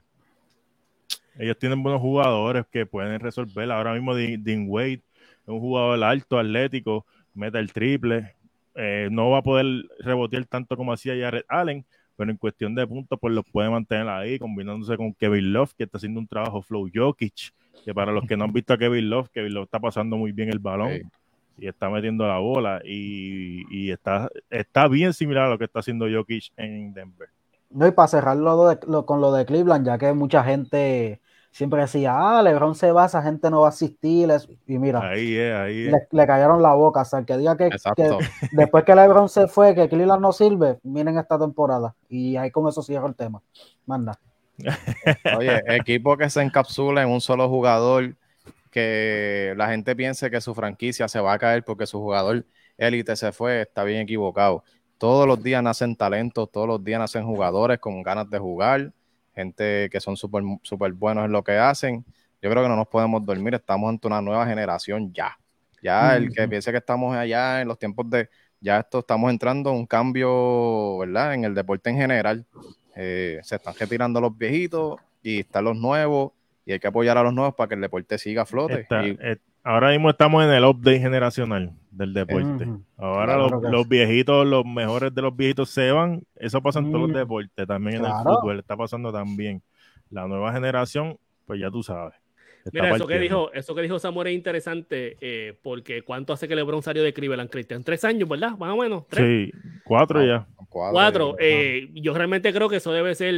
[1.39, 3.71] ellos tienen buenos jugadores que pueden resolver.
[3.71, 8.35] Ahora mismo Dean Wade es un jugador alto, atlético, mete el triple.
[8.75, 9.67] Eh, no va a poder
[10.01, 11.85] rebotear tanto como hacía Jared Allen,
[12.17, 15.85] pero en cuestión de puntos, pues los puede mantener ahí, combinándose con Kevin Love, que
[15.85, 17.53] está haciendo un trabajo flow Jokic,
[17.85, 20.33] que para los que no han visto a Kevin Love, Kevin Love está pasando muy
[20.33, 21.11] bien el balón
[21.59, 26.07] y está metiendo la bola y, está, está bien similar a lo que está haciendo
[26.11, 27.29] Jokic en Denver.
[27.71, 31.21] No, y para cerrarlo con lo de Cleveland, ya que mucha gente
[31.57, 34.29] siempre decía, ah, LeBron se va, esa gente no va a asistir.
[34.67, 37.01] Y mira, ahí ahí Le, cayeron la boca.
[37.01, 37.71] O sea, el que diga que,
[38.53, 41.95] después que LeBron se fue, que Cleveland no sirve, miren esta temporada.
[42.11, 43.41] Y ahí con eso cierro el tema.
[43.87, 44.21] Manda.
[45.39, 48.17] Oye, equipo que se encapsula en un solo jugador,
[48.71, 52.45] que la gente piense que su franquicia se va a caer porque su jugador
[52.77, 54.63] élite se fue, está bien equivocado.
[54.99, 58.93] Todos los días nacen talentos, todos los días nacen jugadores con ganas de jugar
[59.37, 62.05] gente que son súper super buenos en lo que hacen.
[62.43, 65.39] Yo creo que no nos podemos dormir, estamos ante una nueva generación ya.
[65.83, 68.29] Ya el que piense que estamos allá en los tiempos de,
[68.61, 71.35] ya esto estamos entrando en un cambio, ¿verdad?
[71.35, 72.45] En el deporte en general.
[72.97, 76.33] Eh, se están retirando los viejitos y están los nuevos
[76.65, 78.87] y hay que apoyar a los nuevos para que el deporte siga a flote.
[78.91, 82.69] Eh, ahora mismo estamos en el update generacional del deporte.
[82.97, 86.23] Ahora los, viejitos, los mejores de los viejitos se van.
[86.37, 87.19] Eso pasa en todos los mm.
[87.19, 89.61] deportes, también en el fútbol está pasando también.
[90.11, 92.15] La nueva generación, pues ya tú sabes.
[92.73, 96.57] Mira, eso que, dijo, eso que dijo Samuel es interesante, eh, porque ¿cuánto hace que
[96.57, 97.83] LeBron salió de Cleveland, Cristian?
[97.83, 98.57] Tres años, ¿verdad?
[98.59, 99.05] Más o menos.
[99.13, 99.53] Sí,
[99.85, 100.47] cuatro ya.
[100.69, 101.37] Cuatro.
[101.39, 103.35] Eh, yo realmente creo que eso debe ser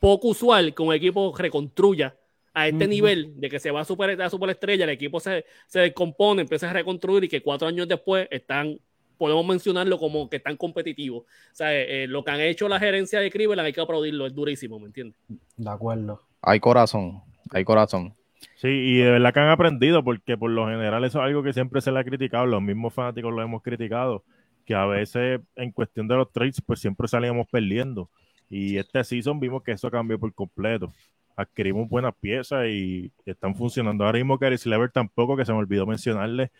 [0.00, 2.16] poco usual que un equipo reconstruya
[2.54, 5.80] a este nivel de que se va a super, a superestrella, el equipo se, se
[5.80, 8.78] descompone, empieza a reconstruir y que cuatro años después están,
[9.16, 11.22] podemos mencionarlo como que están competitivos.
[11.22, 14.26] O sea, eh, eh, lo que han hecho la gerencia de Cleveland hay que aplaudirlo,
[14.26, 15.16] es durísimo, ¿me entiendes?
[15.56, 16.20] De acuerdo.
[16.42, 18.14] Hay corazón, hay corazón.
[18.56, 21.52] Sí, y de verdad que han aprendido, porque por lo general eso es algo que
[21.52, 24.24] siempre se le ha criticado, los mismos fanáticos lo hemos criticado,
[24.66, 28.10] que a veces en cuestión de los trades, pues siempre salíamos perdiendo.
[28.50, 30.92] Y este season vimos que eso cambió por completo
[31.36, 34.04] adquirimos buenas piezas y están funcionando.
[34.04, 36.50] Ahora mismo Caris Lever tampoco, que se me olvidó mencionarle,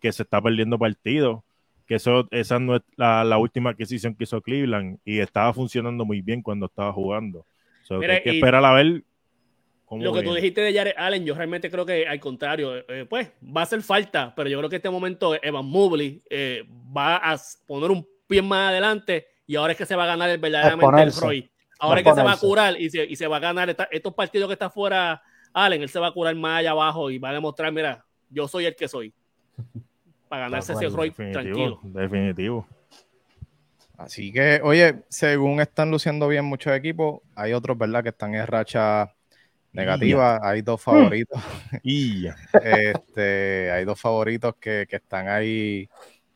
[0.00, 1.42] que se está perdiendo partidos,
[1.86, 6.20] que eso, esa no es la, última adquisición que hizo Cleveland y estaba funcionando muy
[6.20, 7.46] bien cuando estaba jugando.
[7.90, 9.02] hay que esperar a ver
[9.86, 13.06] cómo Lo que tú dijiste de Jared Allen, yo realmente creo que al contrario, eh,
[13.08, 16.64] pues va a hacer falta, pero yo creo que este momento Evan Mobley eh,
[16.94, 17.36] va a
[17.66, 21.02] poner un pie más adelante y ahora es que se va a ganar el verdaderamente
[21.02, 21.50] el Roy.
[21.78, 24.48] Ahora que se va a curar y se, y se va a ganar estos partidos
[24.48, 27.34] que está fuera Allen, él se va a curar más allá abajo y va a
[27.34, 29.12] demostrar, mira, yo soy el que soy.
[30.28, 31.80] Para ganarse ese Roy tranquilo.
[31.82, 32.66] Definitivo.
[33.96, 38.46] Así que, oye, según están luciendo bien muchos equipos, hay otros, ¿verdad?, que están en
[38.46, 39.12] racha
[39.72, 40.38] negativa.
[40.42, 41.42] Hay dos favoritos.
[41.82, 42.26] y
[42.62, 45.88] este, hay dos favoritos que, que están ahí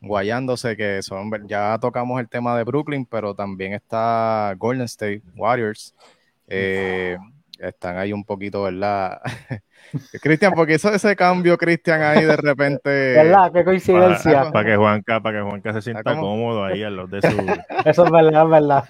[0.02, 5.94] guayándose, que son, ya tocamos el tema de Brooklyn, pero también está Golden State Warriors.
[6.48, 7.16] Eh,
[7.58, 9.20] están ahí un poquito, ¿verdad?
[10.22, 12.90] Cristian, porque eso ese cambio, Cristian, ahí de repente.
[13.14, 13.52] ¿Verdad?
[13.52, 14.50] Qué coincidencia.
[14.50, 17.28] Para, que Juanca, para que Juanca se sienta cómodo ahí a los de su.
[17.84, 18.84] Eso es verdad, es verdad.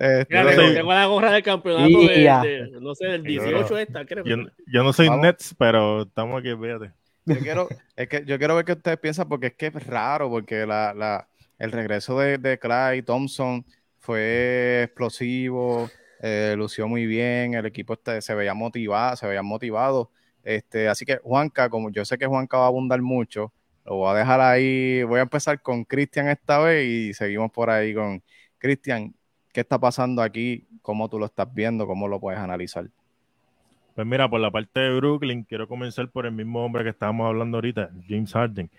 [0.00, 4.24] Este, tengo la gorra del campeonato de, no sé, del 18 esta, creo.
[4.24, 6.92] Yo, yo no soy Nets, pero estamos aquí, fíjate.
[7.26, 10.30] Yo quiero, es que yo quiero ver qué ustedes piensan porque es que es raro,
[10.30, 13.64] porque la, la, el regreso de, de Clay Thompson
[13.98, 20.10] fue explosivo, eh, lució muy bien, el equipo este, se veía motivado, se veía motivado.
[20.42, 23.52] Este, así que Juanca, como yo sé que Juanca va a abundar mucho,
[23.84, 25.02] lo voy a dejar ahí.
[25.04, 28.22] Voy a empezar con Cristian esta vez y seguimos por ahí con
[28.58, 29.14] Cristian.
[29.52, 30.68] ¿Qué está pasando aquí?
[30.82, 31.86] ¿Cómo tú lo estás viendo?
[31.86, 32.88] ¿Cómo lo puedes analizar?
[33.96, 37.26] Pues mira, por la parte de Brooklyn, quiero comenzar por el mismo hombre que estábamos
[37.28, 38.70] hablando ahorita, James Harden.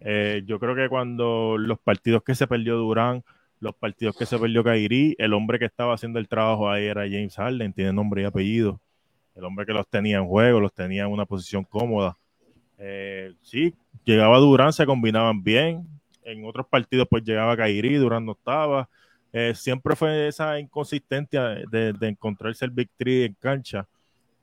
[0.00, 3.24] Eh, yo creo que cuando los partidos que se perdió Durán,
[3.58, 7.04] los partidos que se perdió Kairi, el hombre que estaba haciendo el trabajo ahí era
[7.04, 8.78] James Harden, tiene nombre y apellido.
[9.34, 12.18] El hombre que los tenía en juego, los tenía en una posición cómoda.
[12.76, 15.88] Eh, sí, llegaba Durán, se combinaban bien.
[16.22, 18.90] En otros partidos, pues llegaba Kairi, Durán no estaba.
[19.32, 23.88] Eh, siempre fue esa inconsistencia de, de encontrarse el Big Three en cancha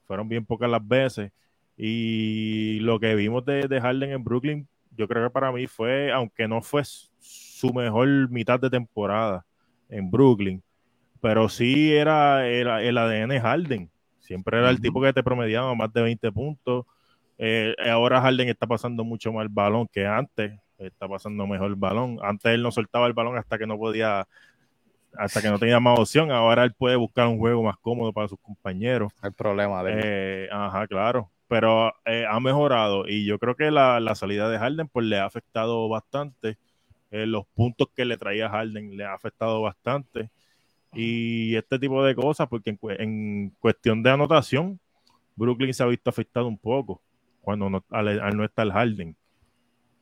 [0.06, 1.32] fueron bien pocas las veces.
[1.78, 6.12] Y lo que vimos de, de Harden en Brooklyn yo creo que para mí fue,
[6.12, 9.46] aunque no fue su mejor mitad de temporada
[9.90, 10.62] en Brooklyn,
[11.22, 13.90] pero sí era, el ADN Harden.
[14.20, 16.86] Siempre era el tipo que te promediaba más de 20 puntos.
[17.38, 20.54] Eh, ahora Harden está pasando mucho más el balón que antes.
[20.78, 22.20] Está pasando mejor el balón.
[22.22, 24.28] Antes él no soltaba el balón hasta que no podía,
[25.18, 26.32] hasta que no tenía más opción.
[26.32, 29.14] Ahora él puede buscar un juego más cómodo para sus compañeros.
[29.24, 30.02] El problema de él.
[30.04, 31.30] Eh, ajá, claro.
[31.48, 35.18] Pero eh, ha mejorado y yo creo que la, la, salida de Harden pues le
[35.18, 36.58] ha afectado bastante.
[37.12, 40.32] los puntos que le traía Harden le ha afectado bastante
[40.94, 44.80] y este tipo de cosas, porque en, cuestión de anotación,
[45.36, 47.02] Brooklyn se ha visto afectado un poco
[47.42, 49.16] cuando no, al, no estar Harden.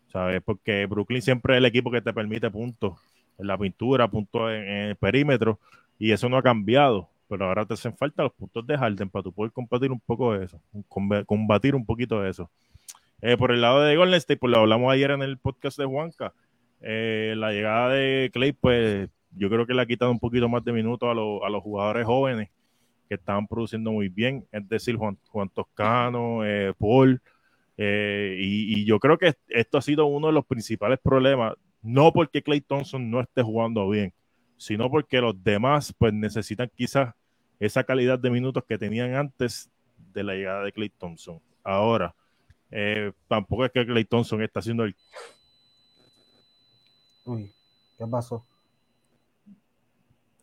[0.07, 0.41] ¿Sabes?
[0.43, 2.99] Porque Brooklyn siempre es el equipo que te permite puntos
[3.41, 5.59] en la pintura, puntos en, el perímetro,
[5.99, 7.09] y eso no ha cambiado.
[7.27, 10.33] Pero ahora te hacen falta los puntos de Harden para tú poder combatir un poco
[10.33, 10.61] de eso,
[11.25, 12.49] combatir un poquito de eso.
[13.21, 15.85] Eh, por el lado de Golden State, pues lo hablamos ayer en el podcast de
[15.85, 16.33] Juanca.
[16.81, 20.63] Eh, la llegada de Clay, pues yo creo que le ha quitado un poquito más
[20.63, 22.49] de minutos a, los jugadores jóvenes
[23.07, 25.17] que estaban produciendo muy bien, es decir, Juan,
[25.53, 27.21] Toscano, eh, Paul,
[27.83, 32.41] eh, y, yo creo que esto ha sido uno de los principales problemas, no porque
[32.41, 34.13] Clay Thompson no esté jugando bien,
[34.57, 37.13] sino porque los demás pues necesitan quizás
[37.59, 39.69] esa calidad de minutos que tenían antes
[40.13, 41.41] de la llegada de Clay Thompson.
[41.63, 42.15] Ahora,
[42.69, 44.95] eh, tampoco es que Clay Thompson está haciendo el...
[47.25, 47.53] Uy,
[47.97, 48.45] ¿qué pasó?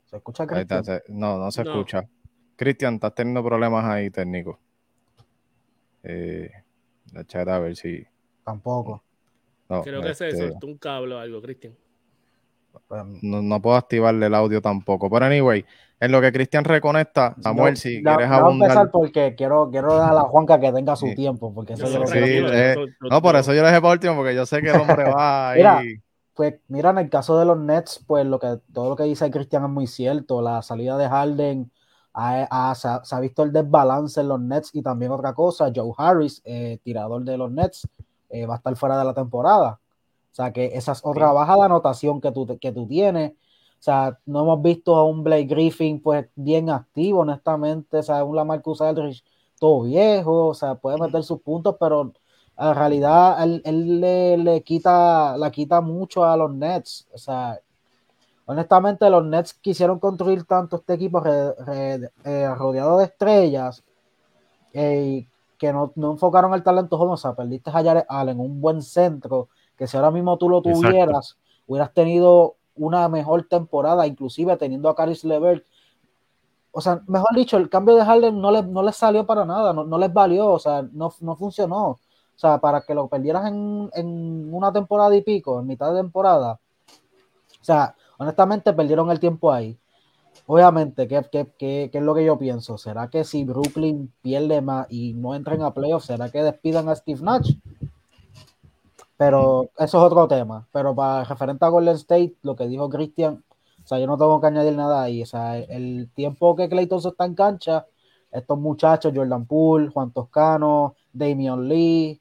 [0.06, 0.84] ¿Se escucha Cristian?
[1.08, 2.08] No, no se escucha.
[2.56, 4.58] Cristian, estás teniendo problemas ahí técnicos.
[6.02, 6.50] Eh,
[7.12, 8.06] la a ver si.
[8.44, 9.02] Tampoco.
[9.82, 11.74] Creo que se este, soltó un cable o algo, Cristian.
[12.86, 15.10] Pues, no, puedo activarle el audio tampoco.
[15.10, 15.64] Pero anyway,
[16.00, 18.42] en lo que Cristian reconecta, Samuel, si quieres abundar.
[18.42, 21.52] Voy a empezar porque quiero, quiero dar a la Juanca que tenga su tiempo.
[21.52, 22.76] Porque eso yo sí, eh,
[23.10, 25.50] no, por eso yo lo dejé por último, porque yo sé que el hombre va
[25.80, 26.00] ahí
[26.38, 29.28] pues mira, en el caso de los Nets, pues lo que, todo lo que dice
[29.28, 30.40] Cristian es muy cierto.
[30.40, 31.72] La salida de Harden
[32.14, 36.78] se, ha, visto el desbalance en los Nets y también otra cosa, Joe Harris, eh,
[36.84, 37.88] tirador de los Nets,
[38.30, 39.80] eh, va a estar fuera de la temporada.
[40.32, 43.32] O sea que esa es otra baja de anotación que tú, que tú tienes.
[43.32, 47.98] O sea, no hemos visto a un Blake Griffin pues bien activo, honestamente.
[47.98, 49.24] O sea, un Lamarcus Aldridge
[49.58, 52.12] todo viejo, o sea, puede meter sus puntos, pero
[52.56, 57.08] en realidad él, le, quita, la quita mucho a los Nets.
[57.12, 57.60] O sea,
[58.46, 63.84] honestamente los Nets quisieron construir tanto este equipo eh, rodeado de estrellas
[64.72, 65.26] eh,
[65.58, 67.14] que no, enfocaron el talento joven.
[67.14, 70.62] O sea, perdiste a Jared Allen, un buen centro, que si ahora mismo tú lo
[70.62, 75.64] tuvieras, hubieras tenido una mejor temporada, inclusive teniendo a Caris Levert.
[76.70, 79.84] O sea, mejor dicho, el cambio de Harden no les, no salió para nada, no,
[79.84, 81.98] no les valió, o sea, no, no funcionó.
[82.38, 86.60] O sea, para que lo perdieras en, una temporada y pico, en mitad de temporada.
[87.60, 89.76] O sea, honestamente perdieron el tiempo ahí.
[90.46, 91.22] Obviamente, ¿qué,
[91.58, 92.78] qué, es lo que yo pienso?
[92.78, 96.94] ¿Será que si Brooklyn pierde más y no entran a playoffs, será que despidan a
[96.94, 97.54] Steve Nash?
[99.16, 100.66] Pero eso es otro tema.
[100.72, 103.44] Pero para referente a Golden State, lo que dijo Christian,
[103.84, 105.22] o sea, yo no tengo que añadir nada ahí.
[105.22, 107.86] O sea, el tiempo que Clayton está en cancha,
[108.30, 112.20] estos muchachos, Jordan Poole, Juan Toscano, Damian Lee,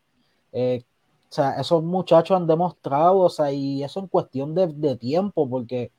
[0.51, 0.83] eh,
[1.29, 5.91] o sea, esos muchachos han demostrado, o sea, y eso en cuestión de, tiempo, porque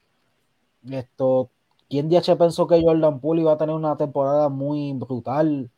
[0.91, 1.51] esto,
[1.89, 5.71] ¿quién DH pensó que Jordan Poole iba a tener una temporada muy brutal?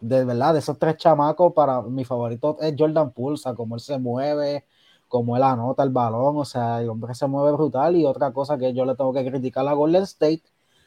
[0.00, 3.74] De verdad, de esos tres chamacos, para mi favorito es Jordan Poole, o sea, como
[3.74, 4.64] él se mueve,
[5.08, 7.96] como él anota el balón, o sea, el hombre se mueve brutal.
[7.96, 10.42] Y otra cosa que yo le tengo que criticar a Golden State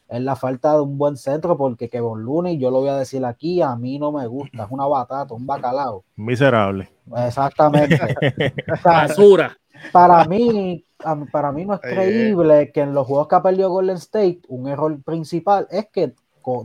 [0.10, 3.26] es la falta de un buen centro, porque Kevin Looney, yo lo voy a decir
[3.26, 6.04] aquí, a mí no me gusta, es una batata, un bacalao.
[6.16, 6.90] Miserable.
[7.16, 7.98] Exactamente.
[8.84, 9.58] Basura.
[9.92, 10.84] Para mí,
[11.32, 14.68] para mí no es creíble que en los juegos que ha perdido Golden State, un
[14.68, 16.14] error principal es que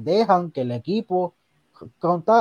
[0.01, 1.35] dejan que el equipo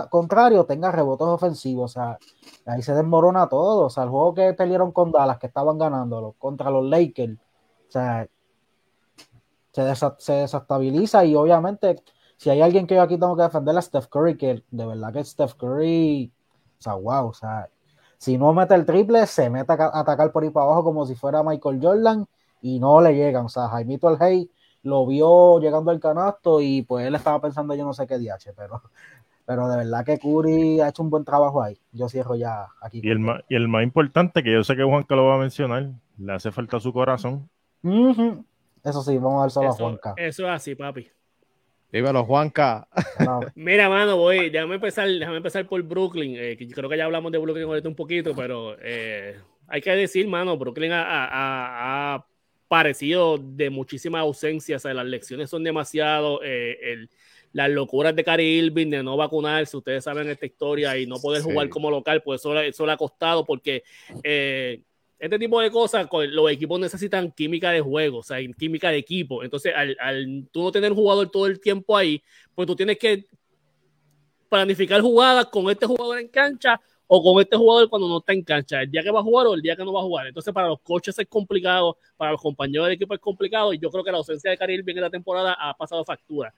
[0.10, 1.91] contrario tenga rebotes ofensivos.
[1.91, 2.17] O sea,
[2.65, 3.86] ahí se desmorona todo.
[3.86, 7.91] O sea, el juego que perdieron con Dallas, que estaban ganándolo, contra los Lakers, o
[7.91, 8.27] sea,
[9.71, 12.03] se, desestabiliza y obviamente
[12.38, 15.13] si hay alguien que yo aquí tengo que defender a Steph Curry, que de verdad
[15.13, 16.31] que Steph Curry,
[16.79, 17.69] o sea, wow, o sea,
[18.21, 21.15] si no mete el triple, se mete a atacar por ahí para abajo como si
[21.15, 22.27] fuera Michael Jordan
[22.62, 24.51] y no le llegan, o sea, Jaimito el Hey
[24.84, 28.53] lo vio llegando al canasto y pues él estaba pensando yo no sé qué DH,
[28.55, 28.84] pero,
[29.45, 31.79] pero de verdad que Curry ha hecho un buen trabajo ahí.
[31.93, 33.01] Yo cierro ya aquí.
[33.03, 35.39] Y el, más, y el más importante, que yo sé que Juanca lo va a
[35.39, 37.49] mencionar, le hace falta su corazón.
[38.84, 40.13] Eso sí, vamos a ver solo a Juanca.
[40.17, 41.07] Eso es así, papi.
[41.91, 42.88] Dímelo, Juanca.
[43.56, 46.36] Mira, mano, voy, déjame empezar, déjame empezar por Brooklyn.
[46.38, 50.27] Eh, creo que ya hablamos de Brooklyn ahorita un poquito, pero eh, hay que decir,
[50.27, 52.25] mano, Brooklyn ha,
[52.67, 54.86] parecido de muchísimas ausencias.
[54.86, 56.39] las lecciones son demasiado.
[56.43, 57.08] Eh,
[57.54, 61.41] las locuras de Cary Irving de no vacunarse, ustedes saben esta historia y no poder
[61.41, 63.84] jugar como local, pues eso, eso le ha costado porque
[64.23, 64.82] eh,
[65.21, 69.43] este tipo de cosas, los equipos necesitan química de juego, o sea, química de equipo.
[69.43, 72.23] Entonces, al, al tú no tener jugador todo el tiempo ahí,
[72.55, 73.27] pues tú tienes que
[74.49, 78.43] planificar jugadas con este jugador en cancha o con este jugador cuando no está en
[78.43, 80.25] cancha, el día que va a jugar o el día que no va a jugar.
[80.25, 83.91] Entonces, para los coches es complicado, para los compañeros de equipo es complicado, y yo
[83.91, 86.51] creo que la ausencia de Cari Irving en la temporada ha pasado factura.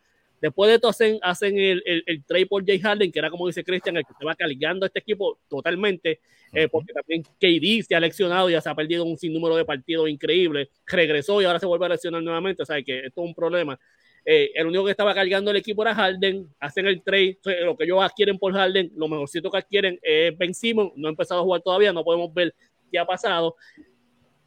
[0.44, 3.48] Después de esto hacen, hacen el, el, el, trade por Jay Harden, que era como
[3.48, 6.20] dice Christian, el que se va cargando a este equipo totalmente,
[6.52, 10.10] eh, porque también KD se ha leccionado, ya se ha perdido un sinnúmero de partidos
[10.10, 13.34] increíbles, regresó y ahora se vuelve a lesionar nuevamente, o sea que esto es un
[13.34, 13.80] problema.
[14.26, 17.86] Eh, el único que estaba cargando el equipo era Harden, hacen el trade, lo que
[17.86, 21.44] ellos adquieren por Harden, lo mejorcito que adquieren es Ben Simon, no ha empezado a
[21.46, 22.54] jugar todavía, no podemos ver
[22.92, 23.56] qué ha pasado,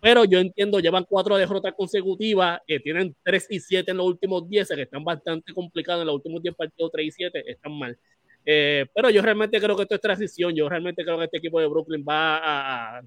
[0.00, 4.48] pero yo entiendo, llevan cuatro derrotas consecutivas, que tienen 3 y 7 en los últimos
[4.48, 7.98] 10, que están bastante complicados en los últimos 10 partidos, 3 y 7, están mal.
[8.44, 11.60] Eh, pero yo realmente creo que esto es transición, yo realmente creo que este equipo
[11.60, 13.02] de Brooklyn va a,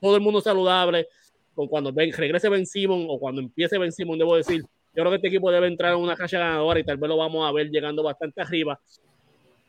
[0.00, 1.08] todo el mundo saludable,
[1.54, 5.10] con cuando ven, regrese Ben Simon o cuando empiece Ben Simon, debo decir, yo creo
[5.10, 7.52] que este equipo debe entrar en una caja ganadora y tal vez lo vamos a
[7.52, 8.78] ver llegando bastante arriba,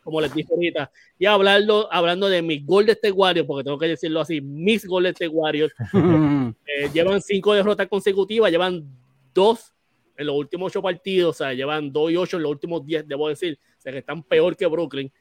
[0.07, 0.89] como les dije ahorita.
[1.19, 5.11] Y hablando, hablando de mis Golden State Warriors, porque tengo que decirlo así, mis Golden
[5.11, 5.73] State Warriors,
[6.65, 8.85] eh, llevan cinco derrotas consecutivas, llevan
[9.33, 9.73] dos
[10.15, 13.05] en los últimos ocho partidos, o sea, llevan dos y ocho en los últimos diez,
[13.05, 15.11] debo decir, o sea, que están peor que Brooklyn.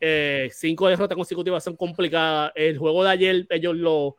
[0.00, 2.50] Eh, cinco derrotas consecutivas son complicadas.
[2.56, 4.16] El juego de ayer, ellos lo,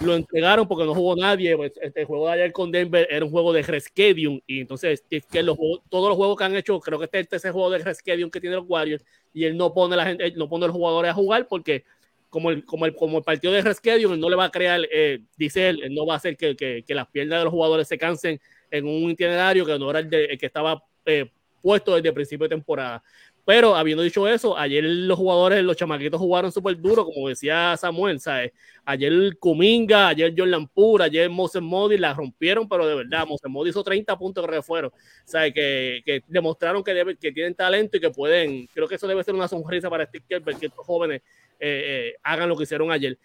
[0.00, 1.56] lo entregaron porque no jugó nadie.
[1.56, 5.42] Pues, este juego de ayer con Denver era un juego de Reschedium y entonces que
[5.42, 5.56] los
[5.88, 8.30] todos los juegos que han hecho, creo que este, este es el juego de Reschedium
[8.30, 11.10] que tiene los Warriors y él no pone la gente, no pone a los jugadores
[11.10, 11.84] a jugar porque
[12.28, 15.20] como el, como el, como el partido de Reschedium no le va a crear, eh,
[15.36, 17.98] dice él, no va a hacer que, que, que, las piernas de los jugadores se
[17.98, 22.08] cansen en un itinerario que no era el, de, el que estaba eh, puesto desde
[22.08, 23.02] el principio de temporada.
[23.44, 28.20] Pero habiendo dicho eso, ayer los jugadores, los chamaquitos jugaron súper duro, como decía Samuel,
[28.20, 28.52] ¿sabes?
[28.84, 33.70] Ayer Kuminga, ayer Jordan Pura, ayer Moses Modi la rompieron, pero de verdad, Moses Modi
[33.70, 34.92] hizo 30 puntos que fueron,
[35.24, 35.52] ¿sabes?
[35.52, 39.48] Que, que demostraron que, tienen talento y que pueden, creo que eso debe ser una
[39.48, 41.20] sonrisa para Steve Kerr, que estos jóvenes
[41.58, 43.18] eh, eh, hagan lo que hicieron ayer.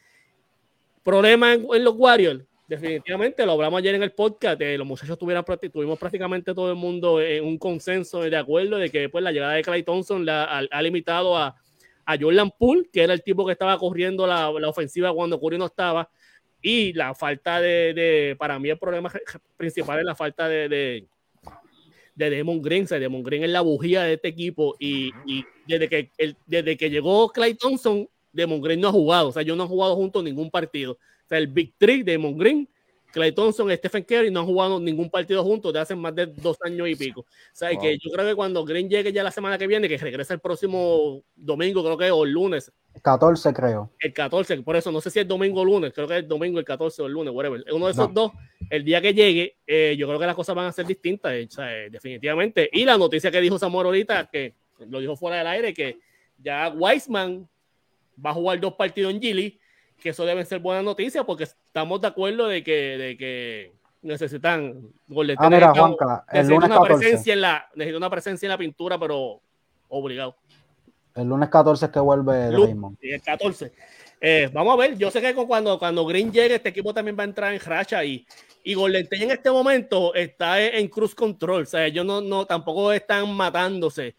[1.04, 5.98] Problema en los Warriors, Definitivamente, lo hablamos ayer en el podcast, los muchachos tuvieron, tuvimos
[5.98, 9.62] prácticamente todo el mundo en un consenso de acuerdo de que pues, la llegada de
[9.62, 11.56] Clay Thompson ha, limitado a,
[12.06, 15.58] a, Jordan Poole, que era el tipo que estaba corriendo la, la ofensiva cuando Curry
[15.58, 16.10] no estaba,
[16.62, 19.10] y la falta de, de, para mí el problema
[19.56, 21.08] principal es la falta de, de,
[22.16, 25.46] de Demon Green, o sea, Demon Green es la bujía de este equipo, y, y
[25.66, 26.12] desde, que,
[26.46, 29.68] desde que llegó Clay Thompson, Demon Green no ha jugado, o sea, yo no he
[29.68, 30.98] jugado juntos ningún partido
[31.28, 32.70] o sea, el Big Three de Mon Green,
[33.12, 36.56] Clay Thompson, Stephen Curry no han jugado ningún partido juntos de hace más de dos
[36.62, 37.22] años y pico.
[37.22, 39.98] O sea, que yo creo que cuando Green llegue ya la semana que viene, que
[39.98, 42.72] regresa el próximo domingo, creo que o el lunes.
[43.02, 43.92] 14, creo.
[44.00, 46.28] El 14, por eso no sé si es domingo o lunes, creo que es el
[46.30, 47.64] domingo, el 14 o el lunes, whatever.
[47.74, 48.32] Uno de esos dos,
[48.70, 51.48] el día que llegue, eh, yo creo que las cosas van a ser distintas, eh,
[51.50, 52.70] o sea, eh, definitivamente.
[52.72, 54.56] Y la noticia que dijo Samuel ahorita, que
[54.88, 56.00] lo dijo fuera del aire, que
[56.38, 57.48] ya Weisman
[58.24, 59.60] va a jugar dos partidos en Gili
[60.02, 63.72] que eso deben ser buenas noticias porque estamos de acuerdo de que, de que
[64.02, 64.92] necesitan
[65.38, 69.00] ah, mira, Juanca, el lunes una presencia en la necesita una presencia en la pintura
[69.00, 69.42] pero
[69.90, 70.36] obligado.
[71.16, 73.72] El lunes 14 es que vuelve Raymond el 14
[74.20, 77.24] eh, vamos a ver yo sé que cuando, cuando Green llegue este equipo también va
[77.24, 78.26] a entrar en racha y
[78.68, 82.92] y Golden en este momento está en cruz control, o sea, ellos no, no tampoco
[82.92, 84.18] están matándose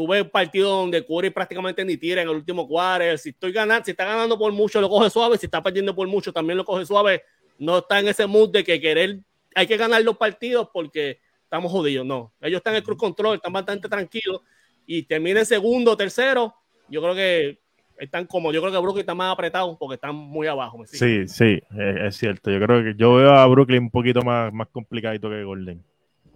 [0.00, 3.18] tuve partido donde Curry prácticamente ni tira en el último cuarto.
[3.18, 5.36] Si estoy ganando, si está ganando por mucho, lo coge suave.
[5.36, 7.22] Si está perdiendo por mucho, también lo coge suave.
[7.58, 9.20] No está en ese mood de que querer,
[9.54, 12.06] hay que ganar los partidos porque estamos jodidos.
[12.06, 14.40] No, ellos están en cruz control, están bastante tranquilos
[14.86, 16.54] y terminen segundo, tercero.
[16.88, 17.58] Yo creo que
[17.98, 20.82] están como, yo creo que Brooklyn está más apretado porque están muy abajo.
[20.86, 22.50] Sí, sí, es, cierto.
[22.50, 25.84] Yo creo que yo veo a Brooklyn un poquito más, más complicadito que Golden.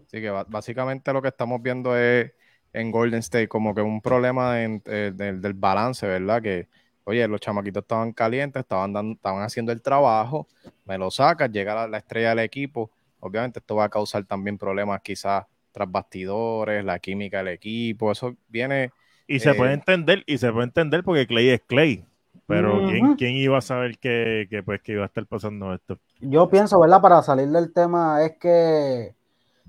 [0.05, 2.31] Sí, que básicamente lo que estamos viendo es
[2.75, 6.43] en Golden State, como que un problema eh, del balance, ¿verdad?
[6.43, 6.69] Que,
[7.05, 10.49] oye, los chamaquitos estaban calientes, estaban, dando, estaban haciendo el trabajo,
[10.85, 15.01] me lo sacas, llega la, estrella del equipo, obviamente esto va a causar también problemas
[15.03, 18.91] quizás tras bastidores, la química del equipo, eso viene...
[19.27, 22.05] Y se puede eh, entender, y se puede entender porque Clay es Clay.
[22.47, 22.83] Pero
[23.17, 25.99] ¿quién, iba a saber que, que, pues, que iba a estar pasando esto?
[26.21, 27.01] Yo pienso, ¿verdad?
[27.01, 29.15] Para salir del tema es que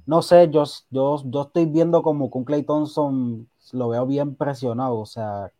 [0.05, 4.99] no sé, yo, yo, yo estoy viendo como con Clay Thompson lo veo bien presionado,
[4.99, 5.51] o sea,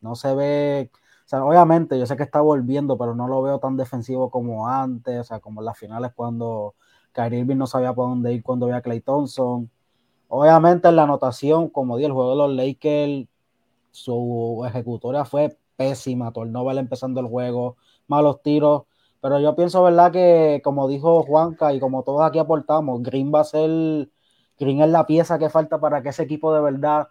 [0.00, 0.90] no se ve,
[1.26, 4.68] O sea, obviamente yo sé que está volviendo, pero no lo veo tan defensivo como
[4.68, 6.74] antes, o sea, como en las finales cuando
[7.12, 9.70] Kyrie Irving no sabía por dónde ir cuando veía a Clay Thompson.
[10.28, 13.28] Obviamente en la anotación, como di el juego de los Lakers,
[13.90, 17.76] su ejecutoria fue pésima, Tornobel empezando el juego,
[18.08, 18.84] malos tiros,
[19.24, 20.12] pero yo pienso, ¿verdad?
[20.12, 24.10] Que como dijo Juanca y como todos aquí aportamos, Green va a ser,
[24.58, 27.08] Green es la pieza que falta para que ese equipo de verdad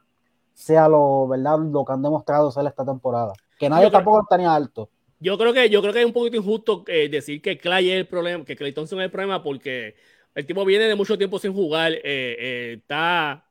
[0.53, 1.57] sea lo, ¿verdad?
[1.57, 3.33] Lo que han demostrado ser esta temporada.
[3.57, 4.91] Que nadie tampoco tenía alto.
[5.19, 8.01] Yo creo que yo creo que es un poquito injusto eh, decir que Clay es
[8.01, 9.95] el problema, que Clay Thompson es el problema porque
[10.35, 13.43] el tipo viene de mucho tiempo sin jugar, eh, eh, está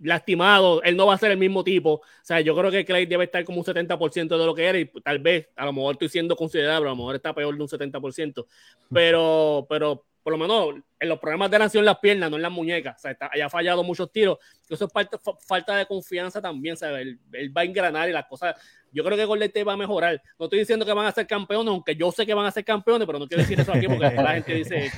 [0.00, 1.94] lastimado, él no va a ser el mismo tipo.
[1.94, 4.78] O sea, yo creo que Clay debe estar como un 70% de lo que era
[4.78, 7.62] y tal vez, a lo mejor estoy siendo considerable, a lo mejor está peor de
[7.62, 8.46] un 70%,
[8.92, 12.52] pero, pero por lo menos en los problemas de nación las piernas, no en las
[12.52, 12.96] muñecas.
[12.96, 14.38] O sea, está, haya fallado muchos tiros.
[14.68, 17.02] Eso es falta, falta de confianza también, ¿sabes?
[17.02, 18.54] Él, él, va a engranar y las cosas
[18.92, 20.20] yo creo que Golden State va a mejorar.
[20.38, 22.64] No estoy diciendo que van a ser campeones, aunque yo sé que van a ser
[22.64, 24.90] campeones, pero no quiero decir eso aquí porque la gente dice.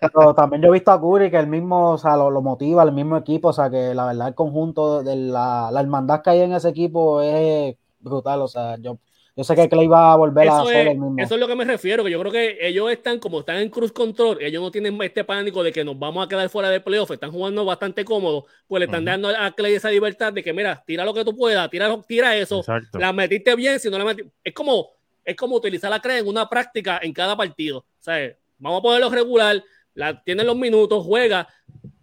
[0.00, 2.82] Pero también yo he visto a Curry que el mismo, o sea, lo, lo, motiva,
[2.82, 6.30] el mismo equipo, o sea, que la verdad el conjunto de la, la hermandad que
[6.30, 8.98] hay en ese equipo es brutal, o sea, yo
[9.38, 11.14] yo sé que Clay va a volver a hacer el mismo.
[11.16, 13.70] Eso es lo que me refiero, que yo creo que ellos están, como están en
[13.70, 16.80] cruz control, ellos no tienen este pánico de que nos vamos a quedar fuera de
[16.80, 20.52] playoff, están jugando bastante cómodos, pues le están dando a Clay esa libertad de que,
[20.52, 22.64] mira, tira lo que tú puedas, tira, tira eso,
[22.94, 24.32] la metiste bien, si no la metiste.
[24.42, 24.88] Es como,
[25.24, 27.78] es como utilizar la Clay en una práctica en cada partido.
[27.78, 29.62] O sea, vamos a ponerlo regular,
[29.94, 31.46] la, tienen los minutos, juega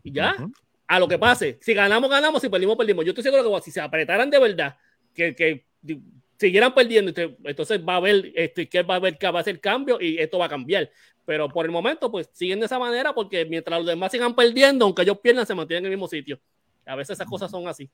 [0.03, 0.37] y ya,
[0.87, 1.59] a lo que pase.
[1.59, 3.03] Si ganamos, ganamos, si perdimos, perdimos.
[3.03, 4.77] Yo estoy seguro que si se apretaran de verdad,
[5.13, 5.65] que, que
[6.37, 7.11] siguieran perdiendo,
[7.43, 10.17] entonces va a haber, este, que va a haber que va a hacer cambio y
[10.17, 10.89] esto va a cambiar.
[11.25, 14.85] Pero por el momento, pues siguen de esa manera porque mientras los demás sigan perdiendo,
[14.85, 16.39] aunque ellos pierdan, se mantienen en el mismo sitio.
[16.85, 17.89] A veces esas cosas son así.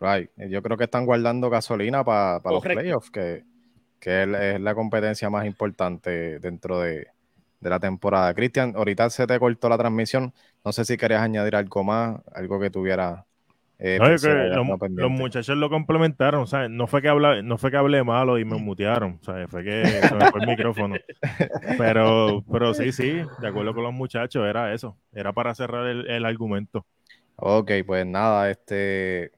[0.00, 0.30] Right.
[0.50, 3.44] Yo creo que están guardando gasolina para los playoffs, que,
[3.98, 7.06] que es la competencia más importante dentro de,
[7.60, 8.34] de la temporada.
[8.34, 10.34] Cristian, ahorita se te cortó la transmisión.
[10.62, 13.24] No sé si querías añadir algo más, algo que tuviera
[13.78, 17.76] eh, no, que los, muchachos lo complementaron, sea, no fue que hablé, no fue que
[17.76, 20.96] hablé malo y me mutearon, sea, fue que se me fue el micrófono.
[21.76, 26.08] Pero, pero sí, sí, de acuerdo con los muchachos, era eso, era para cerrar el,
[26.08, 26.86] el argumento.
[27.36, 29.32] Ok, pues nada, este,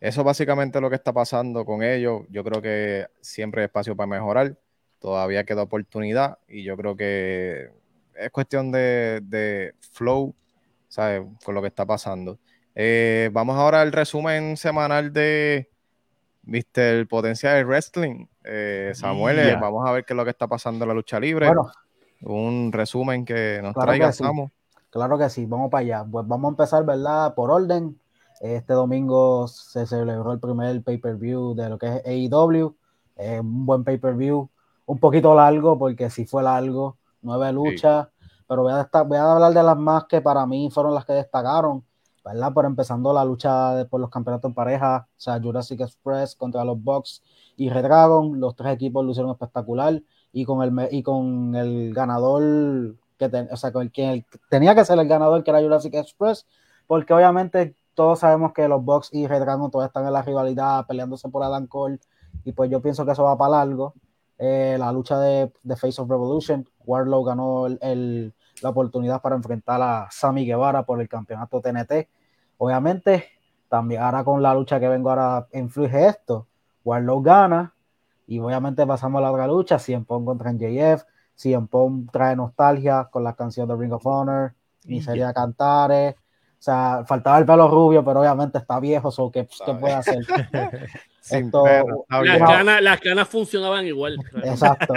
[0.00, 2.22] eso básicamente es lo que está pasando con ellos.
[2.28, 4.58] Yo creo que siempre hay espacio para mejorar,
[4.98, 7.70] todavía queda oportunidad y yo creo que
[8.16, 10.34] es cuestión de, de flow,
[10.88, 11.22] ¿sabes?
[11.44, 12.38] Con lo que está pasando.
[12.74, 15.70] Eh, vamos ahora al resumen semanal de
[16.44, 16.80] Mr.
[16.80, 18.26] El Potencial del Wrestling.
[18.44, 21.20] Eh, Samuel, eh, vamos a ver qué es lo que está pasando en la lucha
[21.20, 21.50] libre.
[22.22, 24.12] Un resumen que nos traiga,
[24.90, 26.06] Claro que sí, vamos para allá.
[26.10, 27.34] Pues vamos a empezar, ¿verdad?
[27.34, 27.98] Por orden.
[28.40, 32.74] Este domingo se celebró el primer pay-per-view de lo que es AEW.
[33.16, 34.50] un buen pay-per-view,
[34.86, 38.08] un poquito largo, porque sí fue largo, nueve luchas,
[38.48, 41.14] pero voy a, voy a hablar de las más que para mí fueron las que
[41.14, 41.84] destacaron.
[42.24, 42.52] ¿Verdad?
[42.52, 46.82] Por empezando la lucha por los campeonatos en pareja, o sea, Jurassic Express contra los
[46.82, 47.22] Bucks
[47.56, 50.02] y Red Dragon, los tres equipos lo hicieron espectacular
[50.32, 54.84] y con el, y con el ganador, que o sea, con el que tenía que
[54.84, 56.46] ser el ganador, que era Jurassic Express,
[56.86, 60.86] porque obviamente todos sabemos que los Bucks y Red Dragon todavía están en la rivalidad,
[60.86, 61.98] peleándose por Adam Cole,
[62.44, 63.94] y pues yo pienso que eso va para largo.
[64.38, 69.80] Eh, la lucha de, de, Face of Revolution, Warlow ganó el la oportunidad para enfrentar
[69.82, 72.08] a Sammy Guevara por el campeonato TNT.
[72.58, 73.26] Obviamente,
[73.68, 76.46] también ahora con la lucha que vengo ahora influye esto.
[76.84, 77.74] Warlow gana
[78.26, 81.04] y obviamente pasamos a la otra lucha, Cien Pong contra NJF,
[81.34, 84.54] Cien Pong trae nostalgia con la canción de Ring of Honor,
[84.84, 86.16] Miseria Cantares,
[86.62, 90.18] o sea, faltaba el pelo rubio, pero obviamente está viejo, so ¿qué, ¿qué puede hacer?
[91.28, 94.16] Esto, las, canas, las, canas, funcionaban igual.
[94.44, 94.94] Exacto.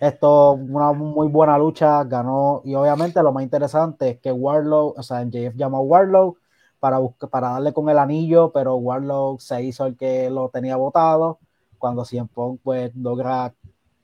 [0.00, 2.62] Esto, una muy buena lucha, ganó.
[2.64, 6.36] Y obviamente lo más interesante es que Warlow, o sea, MJF llamó a Warlow
[6.78, 7.00] para,
[7.32, 11.40] para darle con el anillo, pero Warlow se hizo el que lo tenía votado.
[11.78, 13.52] Cuando CM Punk pues logra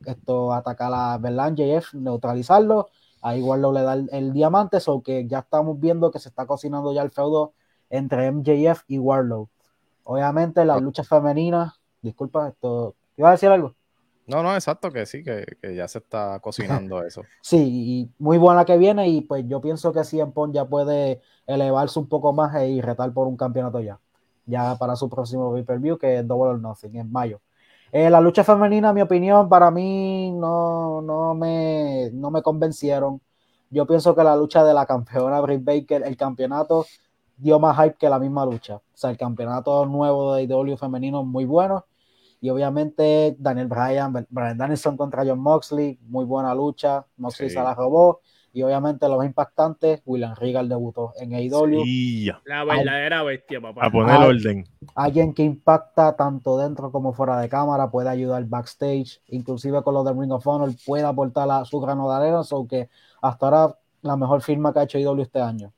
[0.05, 1.53] esto atacar a ¿verdad?
[1.53, 2.89] MJF, neutralizarlo
[3.23, 6.93] Ahí Warlow le da el, diamante, so que ya estamos viendo que se está cocinando
[6.93, 7.55] ya el feudo
[7.89, 9.49] entre MJF y Warlow.
[10.05, 13.75] Obviamente la lucha femenina, disculpa, esto, ¿iba a decir algo?
[14.27, 17.23] No, no, exacto, que sí, que, ya se está cocinando eso.
[17.41, 21.21] sí, y muy buena que viene y pues yo pienso que CM Punk ya puede
[21.47, 24.01] elevarse un poco más y retar por un campeonato ya,
[24.47, 27.41] ya para su próximo pay-per-view que es Double or Nothing en mayo.
[27.93, 33.21] Eh, la lucha femenina, en mi opinión, para mí no, no, me, no me convencieron.
[33.71, 36.87] Yo pienso que la lucha de la campeona Britt Baker, el campeonato
[37.37, 38.77] dio más hype que la misma lucha.
[38.77, 41.85] O sea, el campeonato nuevo de IW femenino es muy bueno.
[42.41, 47.07] Y obviamente Daniel Bryan, Brian Danielson contra John Moxley, muy buena lucha.
[47.19, 47.57] Moxley Sí.
[47.57, 48.21] se la robó.
[48.55, 51.85] Y obviamente lo más impactante, William Regal debutó en AEW.
[52.23, 53.87] Ya, La verdadera bestia, papá.
[53.87, 54.29] a poner Ay.
[54.29, 54.65] orden.
[54.95, 60.05] Alguien que impacta tanto dentro como fuera de cámara, puede ayudar backstage, inclusive con lo
[60.05, 62.91] de Ring of Honor, puede aportar a su grano de arena, so que
[63.23, 65.73] hasta ahora la mejor firma que ha hecho AEW este año.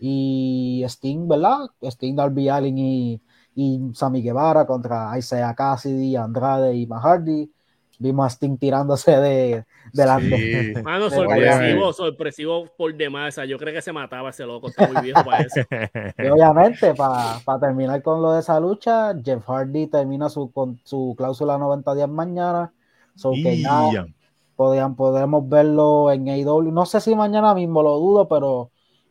[0.00, 1.68] Y Sting, ¿verdad?
[1.82, 3.20] Sting, Darby Allin y,
[3.54, 7.50] y Sammy Guevara contra Isaiah Cassidy, Andrade y Mahardy.
[7.98, 10.74] Vimos a Sting tirándose de delante.
[10.74, 10.80] Sí.
[10.82, 13.34] Mano, sorpresivo, sorpresivo por demás.
[13.34, 15.60] O sea, yo creo que se mataba ese loco, está muy viejo para eso.
[16.18, 21.14] Y obviamente, para terminar con lo de esa lucha, Jeff Hardy termina su, con su
[21.16, 22.72] cláusula 90 días mañana.
[23.16, 24.06] So que Y ya ya.
[24.54, 26.70] podrían, podremos verlo en AEW.
[26.70, 28.70] No sé si mañana mismo lo dudo, pero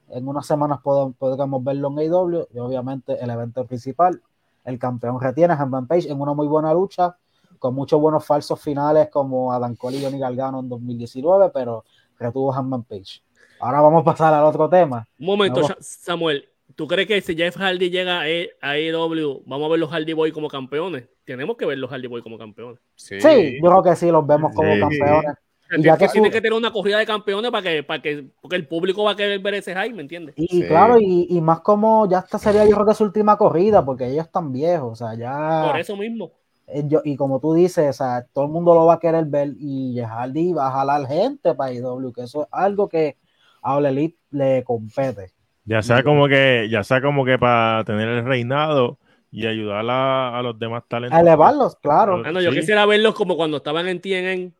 [0.09, 2.47] en unas semanas podemos, podremos verlo en AEW.
[2.53, 4.21] Y obviamente el evento principal,
[4.63, 7.17] el campeón retiene a Hangman Page en una muy buena lucha,
[7.59, 11.83] con muchos buenos falsos finales como Adam Cole y Johnny Gargano en 2019, pero
[12.19, 13.21] retuvo a Hangman Page.
[13.59, 15.07] Ahora vamos a pasar al otro tema.
[15.19, 15.77] Un momento, Vamos.
[15.79, 16.47] Samuel.
[16.75, 20.13] ¿Tú crees que si Jeff Hardy llega a E- AEW, vamos a ver los Hardy
[20.13, 21.05] Boy como campeones?
[21.25, 22.79] Tenemos que ver los Hardy Boy como campeones.
[22.95, 23.19] Sí.
[23.19, 24.79] Sí, yo creo que sí, los vemos como Sí.
[24.79, 25.33] campeones.
[25.75, 28.55] Y ya que tiene que tener una corrida de campeones para que, para que, porque
[28.55, 30.33] el público va a querer ver ese high, ¿me entiendes?
[30.37, 30.63] Y Sí.
[30.67, 34.05] claro, y, y más como ya esta sería yo creo que su última corrida, porque
[34.07, 35.67] ellos están viejos, o sea, ya...
[35.71, 36.31] Por eso mismo.
[36.67, 39.25] Eh, yo- y como tú dices, o sea, todo el mundo lo va a querer
[39.25, 43.17] ver y Hardy va a jalar gente para IW, que eso es algo que
[43.61, 45.31] a Elite le compete.
[45.65, 48.97] Ya sea como que, ya sea como que para tener el reinado
[49.31, 51.17] y ayudar a, a los demás talentos.
[51.17, 52.19] A elevarlos, claro.
[52.19, 52.59] Mano, yo Sí.
[52.59, 54.53] quisiera verlos como cuando estaban en TNN.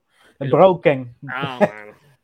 [0.50, 1.60] Broken, Ah,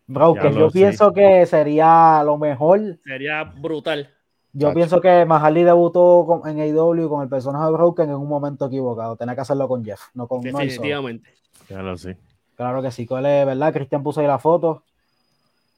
[0.05, 0.53] Broken.
[0.53, 2.79] Yo pienso que sería lo mejor.
[3.05, 4.09] sería brutal.
[4.55, 4.75] Yo Chacho.
[4.75, 8.67] pienso que Mahardy debutó con- en AEW con el personaje de Broken en un momento
[8.67, 9.15] equivocado.
[9.15, 10.59] Tenía que hacerlo con Jeff, no con no.
[10.59, 11.29] Definitivamente.
[11.69, 12.17] Ya lo sé.
[12.55, 13.73] Claro que sí, ¿cuál es, verdad?
[13.73, 14.83] Cristian puso ahí la foto.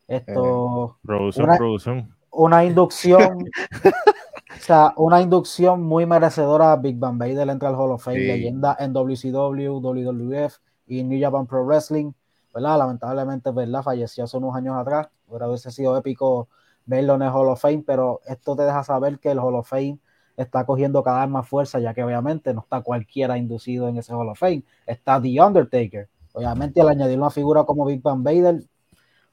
[0.07, 2.15] Esto, Producción, Una- producción.
[2.31, 3.45] una inducción,
[4.51, 8.17] o sea, una inducción muy merecedora a Big Bang Vader entra al Hall of Fame,
[8.19, 8.27] Sí.
[8.27, 12.11] leyenda en WCW, WWF y New Japan Pro Wrestling,
[12.53, 12.77] ¿verdad?
[12.77, 13.81] Lamentablemente, ¿verdad?
[13.81, 16.49] Falleció hace unos años atrás, hubiera hubiese sido épico
[16.85, 19.67] verlo en el Hall of Fame, pero esto te deja saber que el Hall of
[19.67, 19.99] Fame
[20.37, 24.13] está cogiendo cada vez más fuerza, ya que obviamente no está cualquiera inducido en ese
[24.13, 26.09] Hall of Fame, está The Undertaker.
[26.33, 28.63] Obviamente al añadir una figura como Big Bang Vader,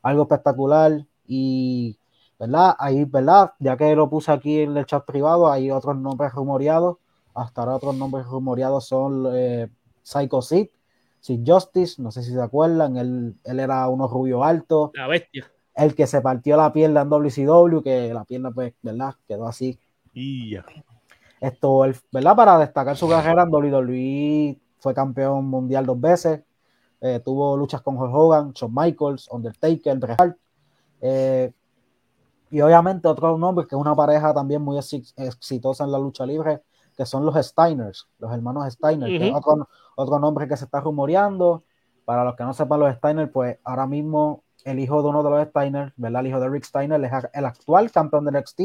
[0.03, 1.99] algo espectacular y
[2.43, 2.75] ¿verdad?
[2.79, 3.53] Ahí, ¿verdad?
[3.61, 6.97] Ya que lo puse aquí en el chat privado, hay otros nombres rumoreados.
[7.35, 9.69] Hasta ahora otros nombres rumoreados son eh,
[10.03, 10.69] Psycho Sid,
[11.21, 15.51] Sid Justice, no sé si se acuerdan, él, él era uno rubio alto, La bestia.
[15.75, 19.15] El que se partió la pierna en WCW, que la pierna, pues, ¿verdad?
[19.29, 19.79] Quedó así.
[20.15, 20.65] Y ya.
[21.41, 22.37] Esto, el- ¿verdad?
[22.37, 26.43] Para destacar su carrera en WWE, fue campeón mundial dos veces,
[27.01, 30.39] eh, tuvo luchas con Hulk Hogan, Shawn Michaels, Undertaker, Bret Hart,
[31.01, 31.53] eh,
[32.51, 36.27] y obviamente otro nombre que es una pareja también muy exi- exitosa en la lucha
[36.27, 36.63] libre,
[36.97, 39.39] que son los Steiners, los hermanos Steiner, que es Ujú.
[39.39, 41.65] otro, otro nombre que se está rumoreando.
[42.05, 45.31] Para los que no sepan los Steiner, pues ahora mismo el hijo de uno de
[45.31, 46.21] los Steiner, ¿verdad?
[46.21, 48.61] El hijo de Rick Steiner es el actual campeón de NXT,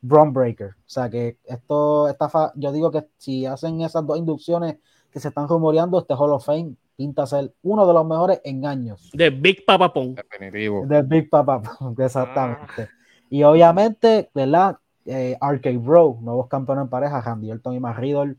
[0.00, 0.70] Braun Breaker.
[0.70, 4.76] O sea que esto está fa- yo digo que si hacen esas dos inducciones
[5.10, 8.66] que se están rumoreando, este Hall of Fame pinta ser uno de los mejores en
[8.66, 9.10] años.
[9.14, 10.16] De Big Papa Pong.
[10.16, 10.84] Definitivo.
[10.86, 11.62] De Big Papa,
[11.98, 12.88] exactamente.
[13.30, 14.76] Y obviamente, ¿verdad?
[15.04, 18.36] Eh, RK Bro, nuevos campeones en pareja, Randy Orton y Matt Riddle,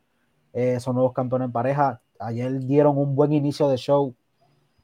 [0.53, 2.01] eh, son nuevos campeones en pareja.
[2.19, 4.13] Ayer dieron un buen inicio de show.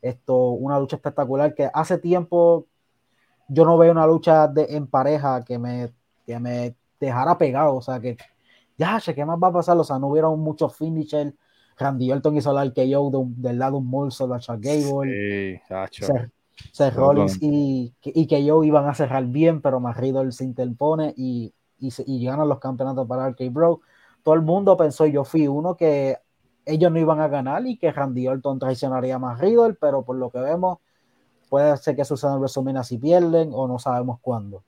[0.08, 2.68] Esto, una lucha espectacular que hace tiempo
[3.47, 5.91] yo no veo una lucha de, en pareja que me,
[6.26, 7.76] que me dejara pegado.
[7.76, 8.18] O sea, que
[8.78, 9.78] ya, che, ¿qué más va a pasar?
[9.78, 11.34] O sea, no hubieron muchos finishers.
[11.78, 15.12] Randy Orton hizo el RKO de un- del lado de un Molso de Chuck Gable.
[16.08, 16.14] Sí.
[16.72, 16.93] Seth.
[16.95, 21.53] Rollins y, y que yo iban a cerrar bien, pero más Riddle se interpone y,
[21.80, 23.82] y, y ganan los campeonatos para RK Bro.
[24.24, 26.18] Todo el mundo pensó, yo fui uno, que
[26.66, 30.30] ellos no iban a ganar y que Randy Orton traicionaría más Riddle, pero por lo
[30.30, 30.80] que vemos,
[31.49, 34.63] puede ser que suceda en WrestleMania si pierden o no sabemos cuándo.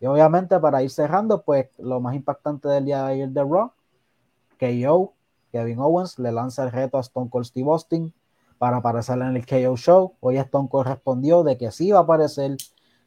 [0.00, 3.72] Y obviamente, para ir cerrando, pues lo más impactante del día de ayer de Raw,
[4.58, 5.14] KO,
[5.52, 8.12] Kevin Owens le lanza el reto a Stone Cold Steve Austin
[8.58, 10.14] para aparecer en el KO Show.
[10.20, 12.56] Hoy Stone Cold respondió de que sí va a aparecer.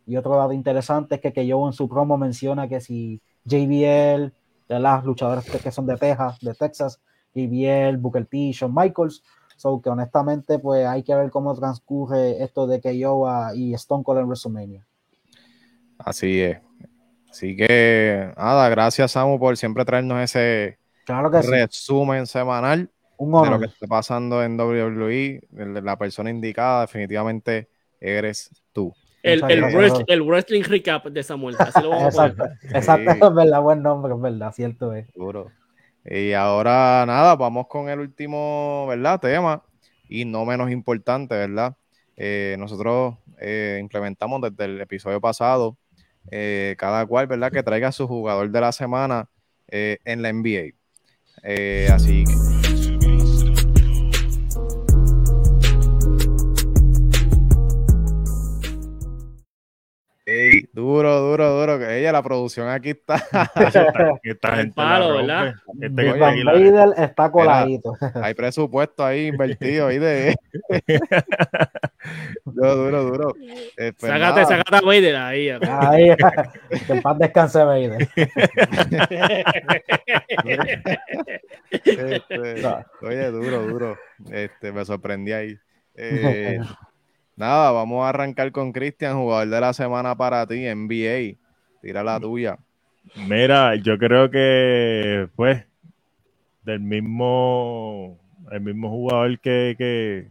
[0.05, 4.31] Y otro dato interesante es que KO en su promo menciona que si JBL,
[4.69, 7.01] de las luchadoras que que son de Texas, de Texas,
[7.45, 9.23] JBL, Booker T, Shawn Michaels.
[9.55, 14.19] So que honestamente, pues hay que ver cómo transcurre esto de KO y Stone Cold
[14.19, 14.85] en WrestleMania.
[15.97, 16.59] Así es.
[17.29, 21.49] Así que, nada, gracias Samu por siempre traernos ese Claro que sí.
[21.49, 22.89] resumen semanal.
[23.17, 23.59] Un de lo honor.
[23.61, 25.41] que está pasando en WWE,
[25.81, 27.69] la persona indicada definitivamente
[27.99, 28.93] eres tú.
[29.23, 29.41] El,
[30.23, 31.55] wrestling recap de Samuel.
[31.57, 32.57] Así lo vamos a poner.
[32.61, 33.29] Exacto, exacto, Sí.
[33.29, 35.07] es verdad, buen nombre, es verdad, cierto es.
[35.15, 35.51] Duro.
[36.09, 39.19] Y ahora nada, vamos con el último, ¿verdad?
[39.19, 39.63] Tema
[40.07, 41.75] y no menos importante, ¿verdad?
[42.15, 45.77] Eh, nosotros eh, implementamos desde el episodio pasado
[46.31, 47.51] eh, cada cual, ¿verdad?
[47.51, 49.29] Que traiga su jugador de la semana
[49.67, 50.73] eh, en la NBA.
[51.43, 52.56] Eh, así que
[60.77, 61.79] duro, duro, duro.
[61.79, 63.15] Que ella, la producción aquí está.
[64.23, 65.17] Esta El gente palo.
[65.17, 65.53] ¿verdad?
[65.81, 67.93] Este que aquí la- está coladito.
[68.15, 70.35] Hay presupuesto ahí invertido ahí de.
[72.45, 73.35] duro, duro, duro.
[73.77, 75.49] Eh, pues Sácate, nada, sácate a Vader ahí.
[75.49, 76.15] Ahí,
[76.85, 78.07] que en paz descanse Vader.
[81.71, 82.85] este, No.
[83.01, 83.97] oye, duro, duro.
[84.31, 85.57] Este, me sorprendí ahí.
[85.95, 86.59] Eh,
[87.37, 91.37] nada, vamos a arrancar con Cristian, jugador de la semana para ti, NBA.
[91.81, 92.57] Tira la tuya.
[93.27, 95.65] Mira, yo creo que, pues,
[96.63, 98.19] del mismo,
[98.51, 100.27] el mismo jugador que, que,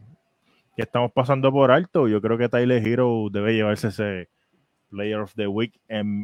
[0.76, 4.28] que estamos pasando por alto, yo creo que Tyler Hero debe llevarse ese
[4.90, 5.78] Player of the Week.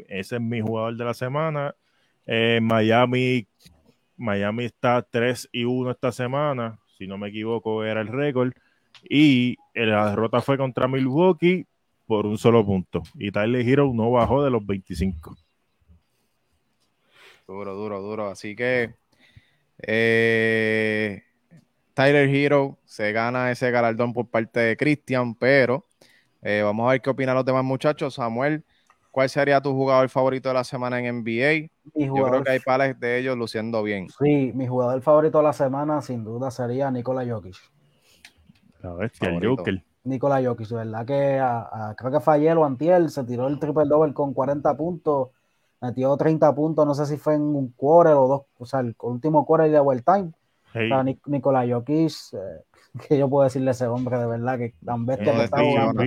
[0.08, 1.74] Ese es mi jugador de la semana.
[2.26, 3.46] Eh, Miami,
[4.16, 8.52] Miami está 3 y 1 esta semana, si no me equivoco, era el récord.
[9.08, 11.66] Y la derrota fue contra Milwaukee
[12.06, 13.02] por un solo punto.
[13.14, 15.36] Y Tyler Hero no bajó de los 25.
[17.46, 18.28] Duro, duro, duro.
[18.28, 18.94] Así que
[19.78, 21.22] eh,
[21.94, 25.86] Tyler Hero se gana ese galardón por parte de Christian, pero
[26.42, 28.14] eh, vamos a ver qué opinan los demás muchachos.
[28.14, 28.64] Samuel,
[29.10, 31.70] ¿cuál sería tu jugador favorito de la semana en NBA?
[31.94, 34.08] Mi Yo creo que hay pares de ellos luciendo bien.
[34.08, 37.56] sí, mi jugador favorito de la semana sin duda sería Nikola Jokic.
[38.82, 39.48] La bestia, el.
[39.56, 39.82] Joker.
[40.04, 43.46] Nikola Jokic, de verdad que a- a- creo que fue ayer o antier, se tiró
[43.46, 45.28] el triple double con 40 puntos,
[45.80, 48.96] metió 30 puntos, no sé si fue en un quarter o dos, o sea, el
[49.00, 50.32] último quarter de overtime.
[50.74, 52.64] Hey, O sea, Nic- Nikola Jokic, eh,
[53.08, 55.62] que yo puedo decirle a ese hombre de verdad que tan bestia No que está
[55.62, 56.02] jugando.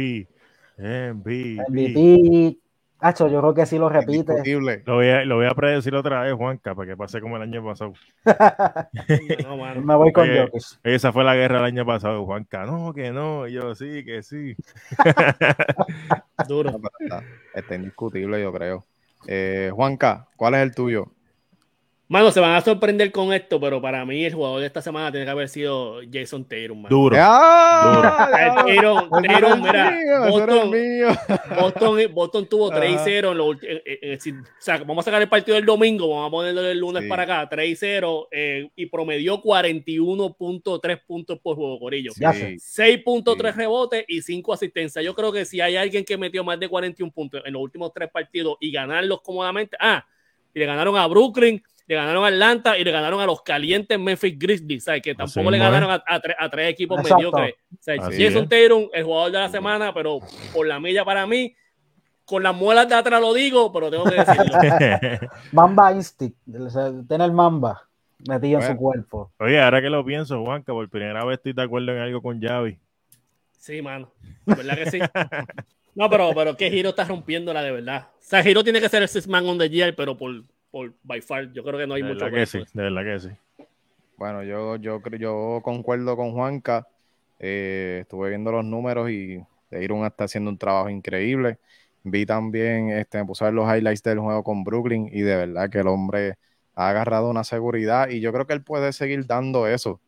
[0.78, 2.58] MVP, MVP.
[3.06, 4.42] Hacho, yo creo que sí lo repite.
[4.84, 7.44] Lo voy, a, lo voy a predecir otra vez, Juanca, para que pase como el
[7.44, 7.94] año pasado.
[9.44, 9.82] No, mano.
[9.82, 10.64] Me voy con Oye, Jokic.
[10.82, 12.66] Esa fue la guerra del año pasado, Juanca.
[12.66, 13.48] No, que no.
[13.48, 14.56] Y yo, sí, que sí.
[16.48, 16.80] Duro.
[17.00, 18.84] Está, está indiscutible, yo creo.
[19.28, 21.12] Eh, Juanca, ¿cuál es el tuyo?
[22.08, 25.10] Mano, se van a sorprender con esto, pero para mí el jugador de esta semana
[25.12, 26.96] tiene que haber sido Jason Tatum, mano.
[26.96, 27.18] Duro.
[27.20, 28.30] ¡Ah!
[28.68, 31.08] Eh, Tatum, Tatum, mira, Boston, mío.
[31.60, 32.82] Boston, Boston tuvo Ajá.
[32.82, 36.32] 3-0 en en- en- o sea, vamos a sacar el partido del domingo, vamos a
[36.32, 37.10] ponerlo el lunes Sí.
[37.10, 42.12] para acá, 3-0 eh, y promedió 41.3 puntos por juego, Corillo.
[42.12, 42.24] Sí.
[42.34, 42.56] sé.
[42.60, 43.58] 6.3 Sí.
[43.60, 45.04] rebotes y 5 asistencias.
[45.04, 47.92] Yo creo que si hay alguien que metió más de 41 puntos en los últimos
[47.94, 50.06] tres partidos y ganarlos cómodamente, ah,
[50.54, 54.00] y le ganaron a Brooklyn, le ganaron a Atlanta y le ganaron a los calientes
[54.00, 55.02] Memphis Grizzlies, ¿sabes?
[55.02, 57.18] Que tampoco le ganaron a, a tres, a tres equipos Exacto.
[57.18, 57.56] mediocres.
[57.74, 58.50] O sea, Jason.
[58.50, 60.20] Tatum, el jugador de la semana, pero
[60.54, 61.56] por la milla para mí,
[62.26, 65.30] con las muelas de atrás lo digo, pero tengo que decirlo.
[65.52, 66.38] Mamba Instinct,
[67.08, 67.88] tiene el Mamba
[68.28, 69.32] metido en su cuerpo.
[69.40, 72.42] Oye, ahora que lo pienso, Juanca, por primera vez estoy de acuerdo en algo con
[72.42, 72.80] Javi.
[73.60, 74.12] Sí, mano.
[74.46, 75.00] ¿Verdad que sí?
[75.96, 78.08] No, pero, pero que Giro está rompiéndola de verdad.
[78.16, 80.44] O sea, Giro tiene que ser el six man on the year, pero por,
[80.76, 83.20] por by far, yo creo que no hay De mucho que sí, de verdad que
[83.22, 83.30] sí.
[84.18, 86.86] Bueno, yo, yo, creo- yo concuerdo con Juanca.
[87.40, 89.40] Eh, estuve viendo los números y
[89.72, 91.60] Deiron está haciendo un trabajo increíble.
[92.04, 95.38] Vi también, este, me puse a ver los highlights del juego con Brooklyn y de
[95.38, 96.36] verdad que el hombre
[96.76, 100.02] ha agarrado una seguridad y yo creo que él puede seguir dando eso.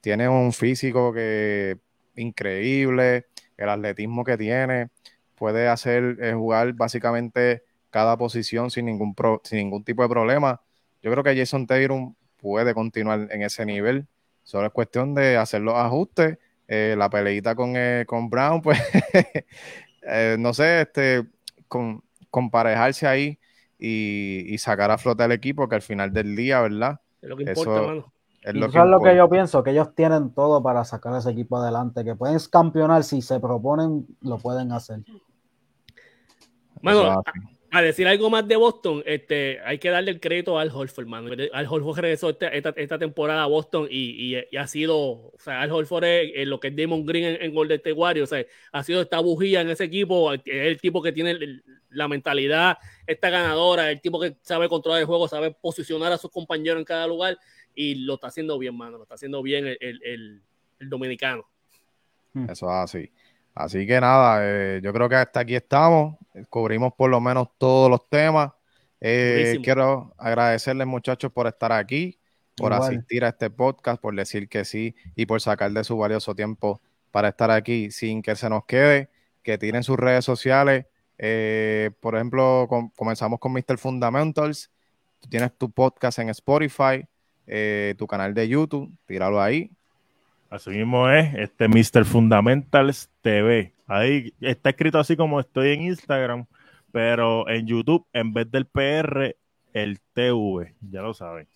[0.00, 1.76] Tiene un físico que
[2.16, 3.26] increíble,
[3.58, 4.88] el atletismo que tiene,
[5.34, 7.62] puede hacer eh, jugar básicamente
[7.94, 10.60] cada posición sin ningún, pro- sin ningún tipo de problema.
[11.00, 14.08] Yo creo que Jason Tatum puede continuar en ese nivel.
[14.42, 16.38] Solo es cuestión de hacer los ajustes.
[16.66, 18.80] Eh, la peleita con, eh, con Brown, pues,
[20.02, 21.24] eh, no sé, este,
[21.68, 23.38] con, comparejarse ahí
[23.78, 27.00] y, y sacar a flote al equipo, que al final del día, ¿verdad?
[27.22, 28.12] Es lo que Eso- importa, mano.
[28.42, 30.84] Es Y lo eso que es lo que yo pienso, que ellos tienen todo para
[30.84, 35.00] sacar a ese equipo adelante, que pueden campeonar si se proponen, lo pueden hacer.
[36.82, 41.06] Es a, decir algo más de Boston, este, hay que darle el crédito al Holford,
[41.06, 41.30] mano.
[41.52, 45.34] Al Holford regresó esta, esta, esta temporada a Boston y, y- y ha sido, o
[45.38, 48.34] sea, Al Holford es lo que es Damon Green en, en Golden State Warriors, o
[48.34, 52.08] sea, ha sido esta bujía en ese equipo, es el tipo que tiene el- la
[52.08, 56.78] mentalidad, esta ganadora, el tipo que sabe controlar el juego, sabe posicionar a sus compañeros
[56.80, 57.38] en cada lugar
[57.74, 61.46] y lo está haciendo bien, mano, lo está haciendo bien el, el, el, dominicano.
[62.32, 62.50] Hmm.
[62.50, 63.10] Eso es así.
[63.54, 66.16] Así que nada, eh, yo creo que hasta aquí estamos,
[66.50, 68.50] cubrimos por lo menos todos los temas.
[69.00, 72.18] Eh, quiero agradecerles muchachos por estar aquí,
[72.56, 76.34] por asistir a este podcast, por decir que sí y por sacar de su valioso
[76.34, 76.80] tiempo
[77.10, 79.08] para estar aquí sin que se nos quede,
[79.42, 80.86] que tienen sus redes sociales.
[81.18, 83.78] Eh, por ejemplo, comenzamos con Mr.
[83.78, 84.72] Fundamentals.
[85.20, 87.06] Tú tienes tu podcast en Spotify,
[87.46, 89.70] eh, tu canal de YouTube, tíralo ahí.
[90.54, 92.04] Así mismo es, este Mr.
[92.04, 93.74] Fundamentals TV.
[93.88, 96.46] Ahí está escrito así como estoy en Instagram,
[96.92, 99.34] pero en YouTube, en vez del PR,
[99.72, 101.48] el TV, ya lo saben.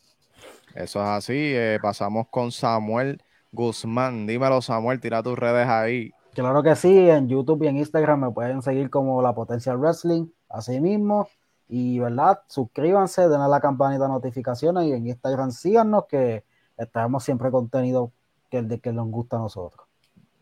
[0.75, 1.33] Eso es así.
[1.37, 3.23] Eh, pasamos con Samuel
[3.53, 4.27] Guzmán.
[4.27, 6.11] Dímelo, Samuel, tira tus redes ahí.
[6.35, 10.27] Claro que sí, en YouTube y en Instagram me pueden seguir como La Potencia Wrestling,
[10.49, 11.29] así mismo.
[11.69, 12.41] Y, ¿verdad?
[12.49, 16.43] Suscríbanse, denle a la campanita de notificaciones y en Instagram síganos que
[16.77, 18.13] estaremos siempre contenido
[18.51, 19.87] que el de que nos gusta a nosotros.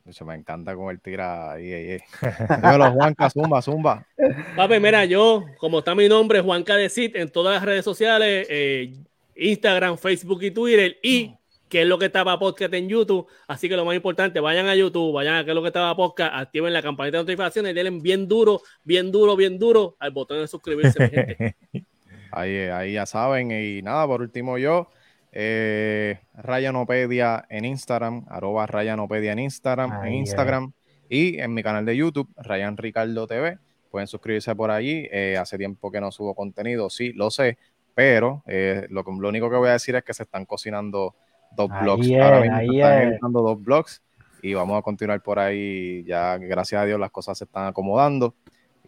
[0.07, 2.00] Eso me encanta como él tira ahí, ahí, ahí.
[2.62, 4.07] Dímelo, Juanca, zumba, zumba.
[4.54, 8.46] Papi, mira, yo, como está mi nombre, Juanca de Cid, en todas las redes sociales,
[8.48, 8.94] eh,
[9.34, 11.34] Instagram, Facebook y Twitter, y
[11.68, 13.26] que es lo que estaba podcast en YouTube.
[13.48, 15.96] Así que lo más importante, vayan a YouTube, vayan a que es lo que estaba
[15.96, 20.12] podcast, activen la campanita de notificaciones y denle bien duro, bien duro, bien duro al
[20.12, 21.57] botón de suscribirse, gente.
[22.32, 23.50] Ahí, ahí ya saben.
[23.50, 24.90] Y nada, por último yo,
[25.39, 30.72] eh, Rayanopedia en Instagram, arroba Rayanopedia en Instagram, en Instagram
[31.11, 33.59] y en mi canal de YouTube, Ryan Ricardo TV.
[33.91, 35.07] Pueden suscribirse por allí.
[35.12, 37.59] Eh, hace tiempo que no subo contenido, sí, lo sé,
[37.95, 41.14] pero eh, lo, lo único que voy a decir es que se están cocinando
[41.55, 42.11] dos blogs.
[42.12, 44.03] Ahora mismo están dos blogs
[44.43, 46.03] y vamos a continuar por ahí.
[46.05, 48.34] Ya, gracias a Dios, las cosas se están acomodando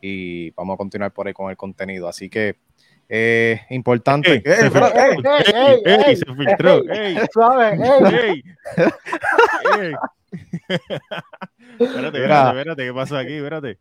[0.01, 2.09] y vamos a continuar por ahí con el contenido.
[2.09, 2.57] Así que,
[3.09, 4.43] eh, importante.
[4.45, 4.71] se
[6.35, 6.83] filtró.
[11.79, 13.35] espérate, espérate, espérate, ¿qué pasó aquí?
[13.35, 13.79] Espérate.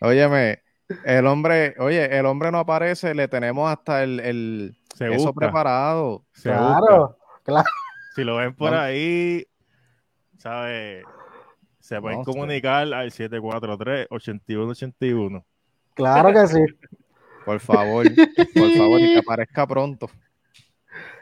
[0.00, 0.62] Óyeme,
[1.04, 6.24] el hombre, oye, el hombre no aparece, le tenemos hasta el, el eso preparado.
[6.42, 7.18] claro.
[8.14, 9.46] Si lo ven por ahí,
[10.38, 11.04] ¿sabes?
[11.78, 15.44] Se pueden comunicar al 743-8181.
[15.94, 16.60] Claro que sí.
[17.48, 18.04] Por favor,
[18.54, 20.10] por favor, y que aparezca pronto.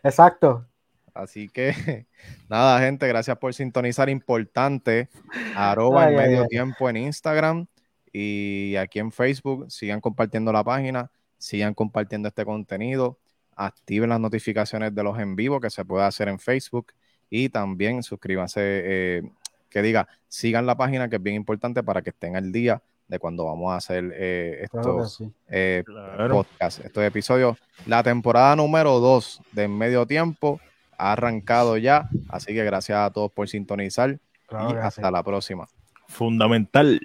[0.02, 0.66] Exacto.
[1.14, 2.06] Así que,
[2.48, 4.08] nada, gente, gracias por sintonizar.
[4.08, 5.08] Importante,
[5.54, 7.66] arroba en medio tiempo en Instagram
[8.12, 9.70] y aquí en Facebook.
[9.70, 13.20] Sigan compartiendo la página, sigan compartiendo este contenido
[13.56, 16.92] activen las notificaciones de los en vivo que se puede hacer en Facebook
[17.30, 19.22] y también suscríbanse, eh,
[19.70, 23.18] que diga, sigan la página que es bien importante para que estén al día de
[23.18, 25.84] cuando vamos a hacer eh, estos eh,
[26.28, 27.56] podcasts, estos episodios.
[27.86, 30.60] La temporada número 2 de Medio Tiempo
[30.98, 34.18] ha arrancado ya, así que gracias a todos por sintonizar
[34.50, 35.68] y hasta la próxima.
[36.08, 37.00] Fundamental.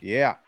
[0.00, 0.40] Yeah.